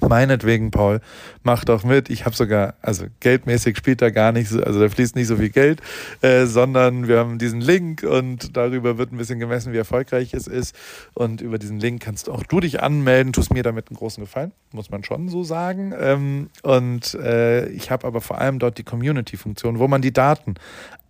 Meinetwegen, 0.01 0.71
Paul, 0.71 1.01
mach 1.43 1.65
doch 1.65 1.83
mit. 1.83 2.11
Ich 2.11 2.27
habe 2.27 2.37
sogar, 2.37 2.75
also 2.83 3.07
geldmäßig 3.21 3.77
spielt 3.77 4.03
da 4.03 4.11
gar 4.11 4.33
nicht, 4.33 4.49
so, 4.51 4.63
also 4.63 4.81
da 4.81 4.89
fließt 4.89 5.17
nicht 5.17 5.27
so 5.27 5.37
viel 5.37 5.49
Geld, 5.49 5.81
äh, 6.21 6.45
sondern 6.45 7.09
wir 7.09 7.19
haben 7.19 7.39
diesen 7.39 7.63
Link 7.63 8.03
und 8.03 8.57
darüber 8.57 8.99
wird 8.99 9.13
ein 9.13 9.17
bisschen 9.17 9.39
gemessen, 9.39 9.73
wie 9.73 9.79
erfolgreich 9.79 10.35
es 10.35 10.47
ist. 10.47 10.77
Und 11.15 11.41
über 11.41 11.59
diesen 11.59 11.81
Link 11.81 12.03
kannst 12.03 12.29
auch 12.29 12.43
du 12.43 12.61
dich 12.61 12.83
anmelden, 12.83 13.33
tust 13.33 13.53
mir 13.53 13.63
damit 13.63 13.89
einen 13.89 13.97
großen 13.97 14.23
Gefallen, 14.23 14.53
muss 14.73 14.91
man 14.91 15.05
schon 15.05 15.31
so 15.31 15.43
sagen. 15.43 15.95
Ähm, 15.99 16.51
und 16.63 17.15
äh, 17.15 17.67
ich 17.69 17.91
habe 17.91 18.07
aber 18.07 18.21
vor 18.21 18.39
allem 18.39 18.59
dort 18.59 18.77
die 18.77 18.85
Community-Funktion, 18.85 19.79
wo 19.79 19.89
man 19.89 20.03
die 20.03 20.13
Daten 20.13 20.55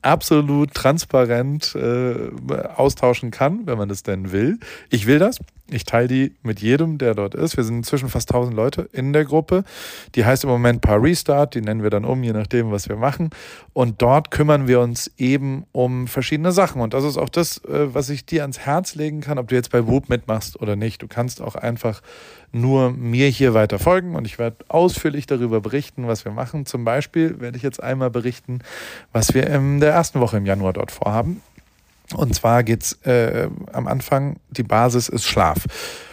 absolut 0.03 0.75
transparent 0.75 1.75
äh, 1.75 2.31
austauschen 2.77 3.31
kann, 3.31 3.67
wenn 3.67 3.79
man 3.79 3.89
das 3.89 4.03
denn 4.03 4.33
will. 4.33 4.59
Ich 4.91 5.07
will 5.07 5.19
das. 5.19 5.39
Ich 5.71 5.85
teile 5.85 6.09
die 6.09 6.35
mit 6.43 6.61
jedem, 6.61 6.97
der 6.97 7.15
dort 7.15 7.35
ist. 7.35 7.59
Wir 7.59 7.65
sind 7.65 7.77
inzwischen 7.77 8.09
fast 8.09 8.31
1000 8.31 8.57
Leute 8.57 8.89
in 8.93 9.13
der 9.13 9.27
Gruppe. 9.27 9.65
Die 10.15 10.25
heißt 10.25 10.45
im 10.45 10.51
Moment 10.51 10.81
Paar 10.81 11.03
Restart. 11.03 11.55
Die 11.55 11.61
nennen 11.61 11.83
wir 11.83 11.91
dann 11.91 12.07
um, 12.07 12.23
je 12.23 12.33
nachdem, 12.33 12.71
was 12.71 12.89
wir 12.89 12.97
machen. 12.97 13.29
Und 13.75 14.01
dort 14.01 14.31
kümmern 14.31 14.67
wir 14.67 14.81
uns 14.81 15.11
eben 15.19 15.67
um 15.73 16.07
verschiedene 16.07 16.53
Sachen. 16.53 16.81
Und 16.81 16.95
das 16.95 17.05
ist 17.05 17.19
auch 17.19 17.29
das, 17.29 17.63
äh, 17.65 17.93
was 17.93 18.09
ich 18.09 18.25
dir 18.25 18.43
ans 18.43 18.61
Herz 18.61 18.95
legen 18.95 19.21
kann, 19.21 19.39
ob 19.39 19.49
du 19.49 19.57
jetzt 19.57 19.71
bei 19.71 19.87
Whoop 19.87 20.09
mitmachst 20.09 20.59
oder 20.61 20.75
nicht. 20.75 21.03
Du 21.03 21.07
kannst 21.07 21.43
auch 21.43 21.55
einfach 21.55 22.01
nur 22.53 22.91
mir 22.91 23.29
hier 23.29 23.55
weiter 23.55 23.79
folgen 23.79 24.17
und 24.17 24.27
ich 24.27 24.39
werde 24.39 24.57
ausführlich 24.69 25.27
darüber 25.27 25.61
berichten, 25.61 26.07
was 26.07 26.25
wir 26.25 26.33
machen. 26.33 26.67
Zum 26.67 26.85
Beispiel 26.85 27.41
werde 27.41 27.57
ich 27.57 27.63
jetzt 27.63 27.83
einmal 27.83 28.11
berichten, 28.11 28.61
was 29.13 29.35
wir 29.35 29.47
in 29.49 29.81
der 29.81 29.93
ersten 29.93 30.21
Woche 30.21 30.39
im 30.39 30.47
Januar 30.47 30.73
dort 30.73 30.91
vorhaben. 30.91 31.43
Und 32.15 32.35
zwar 32.35 32.63
geht's 32.63 32.93
äh, 33.05 33.49
am 33.73 33.87
Anfang, 33.87 34.37
die 34.51 34.63
Basis 34.63 35.09
ist 35.09 35.25
Schlaf. 35.25 35.67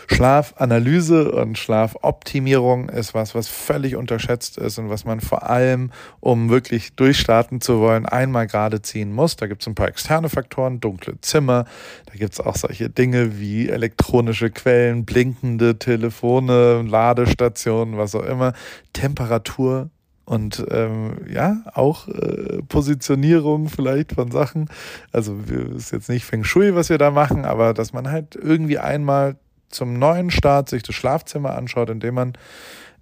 Schlafanalyse 0.07 1.31
und 1.31 1.57
Schlafoptimierung 1.57 2.89
ist 2.89 3.13
was, 3.13 3.35
was 3.35 3.47
völlig 3.47 3.95
unterschätzt 3.95 4.57
ist 4.57 4.77
und 4.77 4.89
was 4.89 5.05
man 5.05 5.19
vor 5.19 5.49
allem, 5.49 5.91
um 6.19 6.49
wirklich 6.49 6.95
durchstarten 6.95 7.61
zu 7.61 7.79
wollen, 7.79 8.05
einmal 8.05 8.47
gerade 8.47 8.81
ziehen 8.81 9.11
muss. 9.11 9.35
Da 9.35 9.47
gibt 9.47 9.61
es 9.61 9.67
ein 9.67 9.75
paar 9.75 9.87
externe 9.87 10.29
Faktoren, 10.29 10.79
dunkle 10.79 11.19
Zimmer, 11.21 11.65
da 12.05 12.13
gibt 12.13 12.33
es 12.33 12.39
auch 12.39 12.55
solche 12.55 12.89
Dinge 12.89 13.39
wie 13.39 13.69
elektronische 13.69 14.49
Quellen, 14.49 15.05
blinkende 15.05 15.77
Telefone, 15.79 16.83
Ladestationen, 16.83 17.97
was 17.97 18.15
auch 18.15 18.23
immer, 18.25 18.53
Temperatur, 18.93 19.89
und 20.25 20.65
ähm, 20.71 21.17
ja, 21.31 21.57
auch 21.73 22.07
äh, 22.07 22.61
Positionierung 22.67 23.69
vielleicht 23.69 24.13
von 24.13 24.31
Sachen. 24.31 24.69
Also 25.11 25.37
ist 25.75 25.91
jetzt 25.91 26.09
nicht 26.09 26.25
Feng 26.25 26.43
Shui, 26.43 26.73
was 26.75 26.89
wir 26.89 26.97
da 26.97 27.11
machen, 27.11 27.45
aber 27.45 27.73
dass 27.73 27.93
man 27.93 28.09
halt 28.09 28.35
irgendwie 28.35 28.79
einmal 28.79 29.37
zum 29.69 29.97
neuen 29.99 30.31
Start 30.31 30.69
sich 30.69 30.83
das 30.83 30.95
Schlafzimmer 30.95 31.55
anschaut, 31.55 31.89
indem 31.89 32.15
man 32.15 32.33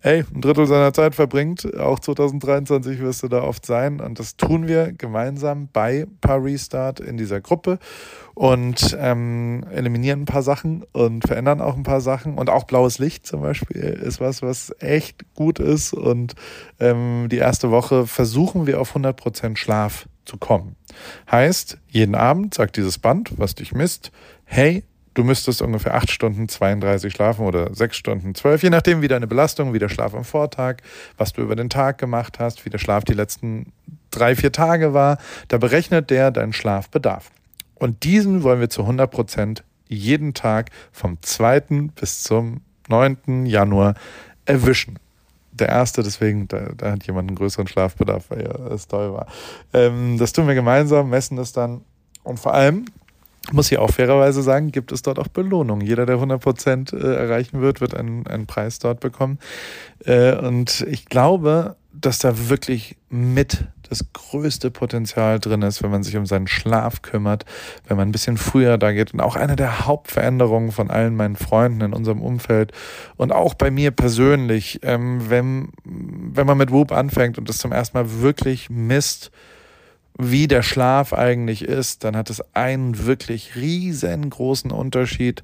ey, 0.04 0.26
ein 0.36 0.42
Drittel 0.42 0.68
seiner 0.68 0.94
Zeit 0.94 1.16
verbringt. 1.16 1.78
Auch 1.80 2.00
2023 2.00 3.00
wirst 3.00 3.24
du 3.24 3.30
da 3.30 3.42
oft 3.42 3.66
sein. 3.66 4.02
Und 4.02 4.20
das 4.20 4.36
tun 4.36 4.68
wir 4.68 4.92
gemeinsam 4.92 5.70
bei 5.72 6.06
Paris 6.22 6.66
Start 6.66 7.00
in 7.00 7.18
dieser 7.18 7.42
Gruppe 7.42 7.80
und 8.36 8.96
ähm, 9.00 9.66
eliminieren 9.72 10.24
ein 10.24 10.26
paar 10.26 10.44
Sachen 10.44 10.84
und 10.92 11.26
verändern 11.26 11.62
auch 11.62 11.76
ein 11.76 11.84
paar 11.84 12.02
Sachen. 12.02 12.38
Und 12.38 12.50
auch 12.50 12.66
blaues 12.66 13.00
Licht 13.00 13.26
zum 13.26 13.42
Beispiel 13.42 13.82
ist 13.82 14.20
was, 14.20 14.42
was 14.42 14.76
echt 14.80 15.34
gut 15.36 15.60
ist. 15.60 15.94
Und 15.94 16.36
ähm, 16.80 17.28
die 17.32 17.38
erste 17.38 17.72
Woche 17.72 18.06
versuchen 18.06 18.68
wir 18.68 18.82
auf 18.82 18.96
100% 18.96 19.56
Schlaf 19.56 20.08
zu 20.26 20.38
kommen. 20.38 20.76
Heißt, 21.32 21.78
jeden 21.88 22.16
Abend 22.16 22.54
sagt 22.54 22.76
dieses 22.76 22.98
Band, 22.98 23.34
was 23.38 23.56
dich 23.56 23.74
misst, 23.74 24.12
hey, 24.44 24.84
du 25.14 25.24
müsstest 25.24 25.62
ungefähr 25.62 25.94
acht 25.96 26.12
Stunden 26.12 26.50
32 26.50 27.14
schlafen 27.14 27.46
oder 27.46 27.74
sechs 27.74 27.98
Stunden 27.98 28.36
zwölf, 28.36 28.64
je 28.64 28.70
nachdem, 28.70 29.02
wie 29.02 29.08
deine 29.08 29.28
Belastung, 29.28 29.74
wie 29.74 29.80
der 29.80 29.90
Schlaf 29.90 30.14
am 30.14 30.24
Vortag, 30.24 30.78
was 31.18 31.34
du 31.34 31.42
über 31.42 31.56
den 31.56 31.70
Tag 31.70 31.98
gemacht 31.98 32.40
hast, 32.40 32.66
wie 32.66 32.70
der 32.70 32.80
Schlaf 32.80 33.04
die 33.04 33.14
letzten 33.14 33.72
drei, 34.12 34.36
vier 34.36 34.52
Tage 34.52 34.94
war. 34.94 35.18
Da 35.48 35.58
berechnet 35.58 36.10
der 36.10 36.32
deinen 36.32 36.54
Schlafbedarf. 36.54 37.32
Und 37.76 38.04
diesen 38.04 38.44
wollen 38.44 38.60
wir 38.60 38.70
zu 38.70 38.82
100 38.82 39.10
Prozent 39.12 39.64
jeden 39.88 40.34
Tag 40.34 40.72
vom 40.92 41.22
zweiten 41.22 41.90
bis 41.90 42.24
zum 42.24 42.62
9. 42.88 43.46
Januar 43.46 43.96
erwischen. 44.46 45.00
Der 45.52 45.70
erste, 45.70 46.02
deswegen, 46.02 46.48
da, 46.48 46.70
da 46.76 46.92
hat 46.92 47.06
jemand 47.06 47.30
einen 47.30 47.38
größeren 47.38 47.68
Schlafbedarf, 47.68 48.30
weil 48.30 48.42
es 48.74 48.88
toll 48.88 49.14
war. 49.14 49.28
Ähm, 49.74 50.18
das 50.18 50.34
tun 50.34 50.48
wir 50.48 50.56
gemeinsam, 50.56 51.10
messen 51.10 51.38
es 51.38 51.54
dann. 51.54 51.82
Und 52.24 52.40
vor 52.40 52.54
allem, 52.54 52.86
muss 53.52 53.72
ich 53.72 53.78
auch 53.78 53.90
fairerweise 53.90 54.42
sagen, 54.42 54.72
gibt 54.72 54.92
es 54.92 55.02
dort 55.02 55.20
auch 55.20 55.28
Belohnungen. 55.28 55.86
Jeder, 55.86 56.06
der 56.06 56.16
100 56.16 56.42
Prozent 56.42 56.94
äh, 56.94 57.16
erreichen 57.16 57.62
wird, 57.62 57.82
wird 57.82 57.94
einen, 57.94 58.26
einen 58.28 58.48
Preis 58.48 58.80
dort 58.80 59.00
bekommen. 59.00 59.38
Äh, 60.06 60.36
und 60.38 60.86
ich 60.90 61.06
glaube, 61.06 61.76
dass 61.92 62.20
da 62.20 62.50
wirklich 62.50 62.98
mit 63.10 63.66
das 63.90 64.12
größte 64.14 64.72
Potenzial 64.72 65.40
drin 65.40 65.62
ist, 65.62 65.84
wenn 65.84 65.92
man 65.92 66.04
sich 66.04 66.18
um 66.18 66.26
seinen 66.26 66.48
Schlaf 66.48 67.02
kümmert, 67.02 67.46
wenn 67.88 67.98
man 67.98 68.08
ein 68.10 68.12
bisschen 68.12 68.38
früher 68.38 68.78
da 68.78 68.92
geht. 68.92 69.14
Und 69.14 69.20
auch 69.20 69.36
eine 69.36 69.56
der 69.56 69.86
Hauptveränderungen 69.86 70.72
von 70.72 70.90
allen 70.90 71.16
meinen 71.16 71.36
Freunden 71.36 71.82
in 71.82 71.94
unserem 71.94 72.22
Umfeld 72.22 72.72
und 73.18 73.32
auch 73.32 73.54
bei 73.54 73.70
mir 73.70 73.92
persönlich, 73.92 74.80
ähm, 74.82 75.30
wenn, 75.30 75.70
wenn 75.84 76.48
man 76.48 76.58
mit 76.58 76.72
Whoop 76.72 76.92
anfängt 76.92 77.38
und 77.38 77.48
das 77.50 77.60
zum 77.60 77.72
ersten 77.72 77.98
Mal 77.98 78.22
wirklich 78.22 78.70
misst, 78.70 79.32
wie 80.18 80.48
der 80.48 80.62
Schlaf 80.62 81.14
eigentlich 81.14 81.64
ist, 81.64 82.04
dann 82.04 82.16
hat 82.16 82.30
es 82.30 82.44
einen 82.56 83.06
wirklich 83.06 83.56
riesengroßen 83.56 84.72
Unterschied 84.72 85.44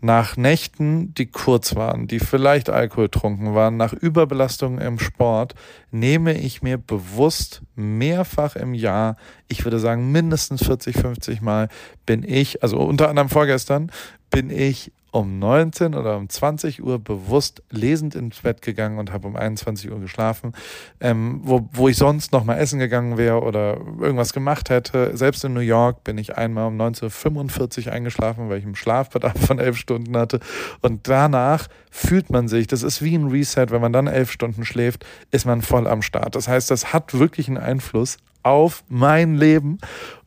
nach 0.00 0.36
Nächten, 0.36 1.14
die 1.14 1.26
kurz 1.26 1.74
waren, 1.74 2.06
die 2.06 2.20
vielleicht 2.20 2.70
alkoholtrunken 2.70 3.54
waren, 3.54 3.76
nach 3.76 3.92
Überbelastung 3.92 4.78
im 4.78 4.98
Sport, 4.98 5.54
nehme 5.90 6.38
ich 6.38 6.62
mir 6.62 6.78
bewusst 6.78 7.62
mehrfach 7.74 8.56
im 8.56 8.74
Jahr, 8.74 9.16
ich 9.48 9.64
würde 9.64 9.78
sagen 9.78 10.12
mindestens 10.12 10.64
40, 10.64 10.96
50 10.96 11.40
Mal, 11.40 11.68
bin 12.04 12.22
ich, 12.22 12.62
also 12.62 12.78
unter 12.78 13.08
anderem 13.08 13.28
vorgestern, 13.28 13.90
bin 14.30 14.50
ich 14.50 14.92
um 15.16 15.38
19 15.38 15.94
oder 15.94 16.18
um 16.18 16.28
20 16.28 16.82
Uhr 16.82 16.98
bewusst 16.98 17.62
lesend 17.70 18.14
ins 18.14 18.40
Bett 18.40 18.60
gegangen 18.60 18.98
und 18.98 19.12
habe 19.12 19.26
um 19.26 19.34
21 19.34 19.90
Uhr 19.90 19.98
geschlafen, 19.98 20.52
ähm, 21.00 21.40
wo, 21.42 21.68
wo 21.72 21.88
ich 21.88 21.96
sonst 21.96 22.32
noch 22.32 22.44
mal 22.44 22.56
essen 22.56 22.78
gegangen 22.78 23.16
wäre 23.16 23.40
oder 23.40 23.78
irgendwas 23.98 24.34
gemacht 24.34 24.68
hätte. 24.68 25.16
Selbst 25.16 25.42
in 25.44 25.54
New 25.54 25.60
York 25.60 26.04
bin 26.04 26.18
ich 26.18 26.36
einmal 26.36 26.66
um 26.66 26.78
19.45 26.78 27.86
Uhr 27.86 27.92
eingeschlafen, 27.92 28.50
weil 28.50 28.58
ich 28.58 28.64
einen 28.64 28.74
Schlafbedarf 28.74 29.38
von 29.46 29.58
elf 29.58 29.78
Stunden 29.78 30.16
hatte. 30.16 30.38
Und 30.82 31.08
danach 31.08 31.68
fühlt 31.90 32.28
man 32.28 32.48
sich, 32.48 32.66
das 32.66 32.82
ist 32.82 33.02
wie 33.02 33.16
ein 33.16 33.28
Reset, 33.28 33.66
wenn 33.70 33.80
man 33.80 33.94
dann 33.94 34.08
elf 34.08 34.30
Stunden 34.30 34.66
schläft, 34.66 35.06
ist 35.30 35.46
man 35.46 35.62
voll 35.62 35.86
am 35.86 36.02
Start. 36.02 36.34
Das 36.34 36.46
heißt, 36.46 36.70
das 36.70 36.92
hat 36.92 37.18
wirklich 37.18 37.48
einen 37.48 37.58
Einfluss 37.58 38.18
auf 38.42 38.84
mein 38.88 39.34
Leben. 39.34 39.78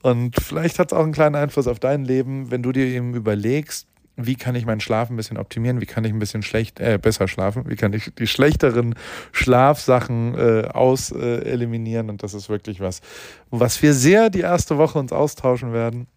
Und 0.02 0.36
vielleicht 0.42 0.78
hat 0.78 0.92
es 0.92 0.98
auch 0.98 1.04
einen 1.04 1.14
kleinen 1.14 1.36
Einfluss 1.36 1.68
auf 1.68 1.80
dein 1.80 2.04
Leben, 2.04 2.52
wenn 2.52 2.62
du 2.62 2.72
dir 2.72 2.86
eben 2.86 3.14
überlegst, 3.14 3.89
wie 4.26 4.36
kann 4.36 4.56
ich 4.56 4.66
meinen 4.66 4.80
Schlaf 4.80 5.10
ein 5.10 5.16
bisschen 5.16 5.38
optimieren, 5.38 5.82
wie 5.82 5.86
kann 5.86 6.04
ich 6.04 6.12
ein 6.12 6.20
bisschen 6.20 6.44
schlecht, 6.44 6.80
äh, 6.80 7.00
besser 7.02 7.28
schlafen, 7.28 7.64
wie 7.68 7.76
kann 7.76 7.94
ich 7.94 8.12
die 8.18 8.28
schlechteren 8.28 8.96
Schlafsachen 9.32 10.36
äh, 10.38 10.68
aus 10.68 11.12
äh, 11.12 11.44
eliminieren 11.44 12.10
und 12.10 12.24
das 12.24 12.34
ist 12.34 12.50
wirklich 12.50 12.80
was, 12.80 13.02
was 13.50 13.82
wir 13.82 13.94
sehr 13.94 14.30
die 14.30 14.42
erste 14.42 14.78
Woche 14.78 15.00
uns 15.00 15.12
austauschen 15.12 15.74
werden 15.74 16.08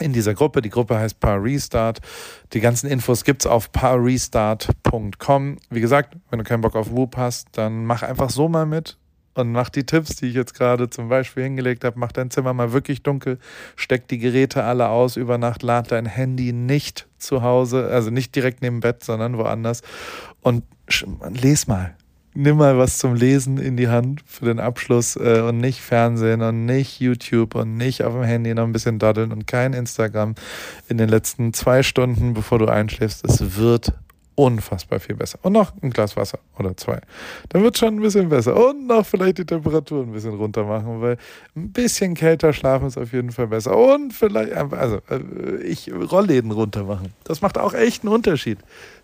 in 0.00 0.12
dieser 0.12 0.34
Gruppe. 0.34 0.60
Die 0.60 0.70
Gruppe 0.70 0.98
heißt 0.98 1.20
Power 1.20 1.42
Restart. 1.44 2.00
Die 2.52 2.60
ganzen 2.60 2.88
Infos 2.88 3.24
gibt's 3.24 3.46
auf 3.46 3.70
powerrestart.com. 3.70 5.58
Wie 5.70 5.80
gesagt, 5.80 6.16
wenn 6.30 6.38
du 6.40 6.44
keinen 6.44 6.62
Bock 6.62 6.74
auf 6.74 6.90
Whoop 6.90 7.16
hast, 7.16 7.48
dann 7.52 7.84
mach 7.84 8.02
einfach 8.02 8.30
so 8.30 8.48
mal 8.48 8.66
mit 8.66 8.98
und 9.34 9.52
mach 9.52 9.68
die 9.68 9.84
Tipps, 9.84 10.16
die 10.16 10.26
ich 10.26 10.34
jetzt 10.34 10.54
gerade 10.54 10.90
zum 10.90 11.08
Beispiel 11.08 11.42
hingelegt 11.42 11.84
habe. 11.84 11.98
Mach 11.98 12.12
dein 12.12 12.30
Zimmer 12.30 12.54
mal 12.54 12.72
wirklich 12.72 13.02
dunkel, 13.02 13.38
steck 13.76 14.08
die 14.08 14.18
Geräte 14.18 14.64
alle 14.64 14.88
aus 14.88 15.16
über 15.16 15.38
Nacht, 15.38 15.62
lad 15.62 15.92
dein 15.92 16.06
Handy 16.06 16.52
nicht 16.52 17.08
zu 17.18 17.42
Hause, 17.42 17.88
also 17.88 18.10
nicht 18.10 18.34
direkt 18.34 18.62
neben 18.62 18.80
Bett, 18.80 19.04
sondern 19.04 19.36
woanders 19.36 19.82
und 20.42 20.64
les 21.30 21.66
mal. 21.66 21.96
Nimm 22.36 22.56
mal 22.56 22.76
was 22.76 22.98
zum 22.98 23.14
Lesen 23.14 23.58
in 23.58 23.76
die 23.76 23.86
Hand 23.86 24.22
für 24.26 24.46
den 24.46 24.58
Abschluss 24.58 25.14
äh, 25.14 25.40
und 25.40 25.58
nicht 25.58 25.80
Fernsehen 25.80 26.42
und 26.42 26.64
nicht 26.64 27.00
YouTube 27.00 27.54
und 27.54 27.76
nicht 27.76 28.02
auf 28.02 28.12
dem 28.12 28.24
Handy 28.24 28.52
noch 28.54 28.64
ein 28.64 28.72
bisschen 28.72 28.98
daddeln 28.98 29.30
und 29.30 29.46
kein 29.46 29.72
Instagram 29.72 30.34
in 30.88 30.98
den 30.98 31.08
letzten 31.08 31.52
zwei 31.52 31.84
Stunden, 31.84 32.34
bevor 32.34 32.58
du 32.58 32.66
einschläfst. 32.66 33.24
Es 33.24 33.56
wird 33.56 33.92
unfassbar 34.34 35.00
viel 35.00 35.14
besser. 35.14 35.38
Und 35.42 35.52
noch 35.52 35.72
ein 35.82 35.90
Glas 35.90 36.16
Wasser 36.16 36.38
oder 36.58 36.76
zwei. 36.76 37.00
Dann 37.50 37.62
wird 37.62 37.78
schon 37.78 37.96
ein 37.96 38.00
bisschen 38.00 38.28
besser. 38.28 38.56
Und 38.56 38.86
noch 38.86 39.06
vielleicht 39.06 39.38
die 39.38 39.44
Temperatur 39.44 40.02
ein 40.02 40.12
bisschen 40.12 40.34
runter 40.34 40.64
machen, 40.64 41.00
weil 41.00 41.16
ein 41.56 41.72
bisschen 41.72 42.14
kälter 42.14 42.52
schlafen 42.52 42.88
ist 42.88 42.98
auf 42.98 43.12
jeden 43.12 43.32
Fall 43.32 43.48
besser. 43.48 43.76
Und 43.76 44.12
vielleicht, 44.12 44.52
also 44.52 45.00
äh, 45.10 45.62
ich 45.62 45.92
Rollläden 45.92 46.50
runter 46.50 46.84
machen. 46.84 47.12
Das 47.24 47.42
macht 47.42 47.58
auch 47.58 47.74
echt 47.74 48.02
einen 48.02 48.12
Unterschied. 48.12 48.58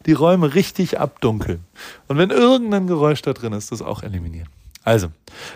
Die 0.07 0.13
Räume 0.13 0.55
richtig 0.55 0.99
abdunkeln. 0.99 1.61
Und 2.09 2.19
wenn 2.19 2.31
irgendein 2.31 2.87
Geräusch 2.87 3.23
da 3.23 3.33
drin 3.33 3.53
ist, 3.53 3.73
das 3.73 3.83
auch 3.83 4.03
eliminieren. 4.03 4.49
Also, 4.83 5.09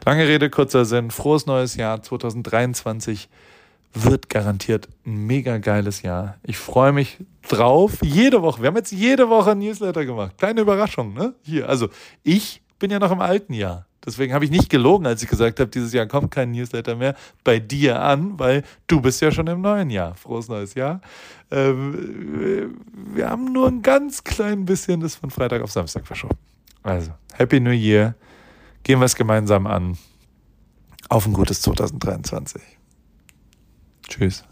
lange 0.04 0.28
Rede, 0.28 0.50
kurzer 0.50 0.84
Sinn. 0.84 1.10
Frohes 1.10 1.46
neues 1.46 1.76
Jahr 1.76 2.02
2023 2.02 3.28
wird 3.94 4.28
garantiert 4.28 4.88
ein 5.06 5.26
mega 5.26 5.58
geiles 5.58 6.02
Jahr. 6.02 6.36
Ich 6.42 6.58
freue 6.58 6.92
mich 6.92 7.18
drauf. 7.48 7.98
Jede 8.02 8.42
Woche. 8.42 8.60
Wir 8.60 8.68
haben 8.68 8.76
jetzt 8.76 8.92
jede 8.92 9.28
Woche 9.28 9.52
ein 9.52 9.60
Newsletter 9.60 10.04
gemacht. 10.04 10.36
Kleine 10.36 10.60
Überraschung, 10.60 11.14
ne? 11.14 11.34
Hier. 11.42 11.68
Also, 11.68 11.88
ich 12.22 12.60
bin 12.78 12.90
ja 12.90 12.98
noch 12.98 13.12
im 13.12 13.20
alten 13.20 13.54
Jahr. 13.54 13.86
Deswegen 14.04 14.34
habe 14.34 14.44
ich 14.44 14.50
nicht 14.50 14.68
gelogen, 14.68 15.06
als 15.06 15.22
ich 15.22 15.28
gesagt 15.30 15.60
habe, 15.60 15.70
dieses 15.70 15.92
Jahr 15.94 16.06
kommt 16.06 16.30
kein 16.30 16.50
Newsletter 16.50 16.94
mehr 16.94 17.14
bei 17.42 17.58
dir 17.58 18.02
an, 18.02 18.38
weil 18.38 18.62
du 18.86 19.00
bist 19.00 19.22
ja 19.22 19.32
schon 19.32 19.46
im 19.46 19.62
neuen 19.62 19.88
Jahr. 19.88 20.14
Frohes 20.14 20.48
neues 20.48 20.74
Jahr. 20.74 21.00
Ähm, 21.50 22.76
wir 23.14 23.30
haben 23.30 23.52
nur 23.52 23.68
ein 23.68 23.80
ganz 23.80 24.22
klein 24.22 24.66
bisschen 24.66 25.00
das 25.00 25.14
von 25.14 25.30
Freitag 25.30 25.62
auf 25.62 25.72
Samstag 25.72 26.06
verschoben. 26.06 26.36
Also, 26.82 27.12
Happy 27.32 27.60
New 27.60 27.70
Year. 27.70 28.14
Gehen 28.82 28.98
wir 28.98 29.06
es 29.06 29.14
gemeinsam 29.14 29.66
an. 29.66 29.96
Auf 31.08 31.26
ein 31.26 31.32
gutes 31.32 31.62
2023. 31.62 32.60
Tschüss. 34.08 34.44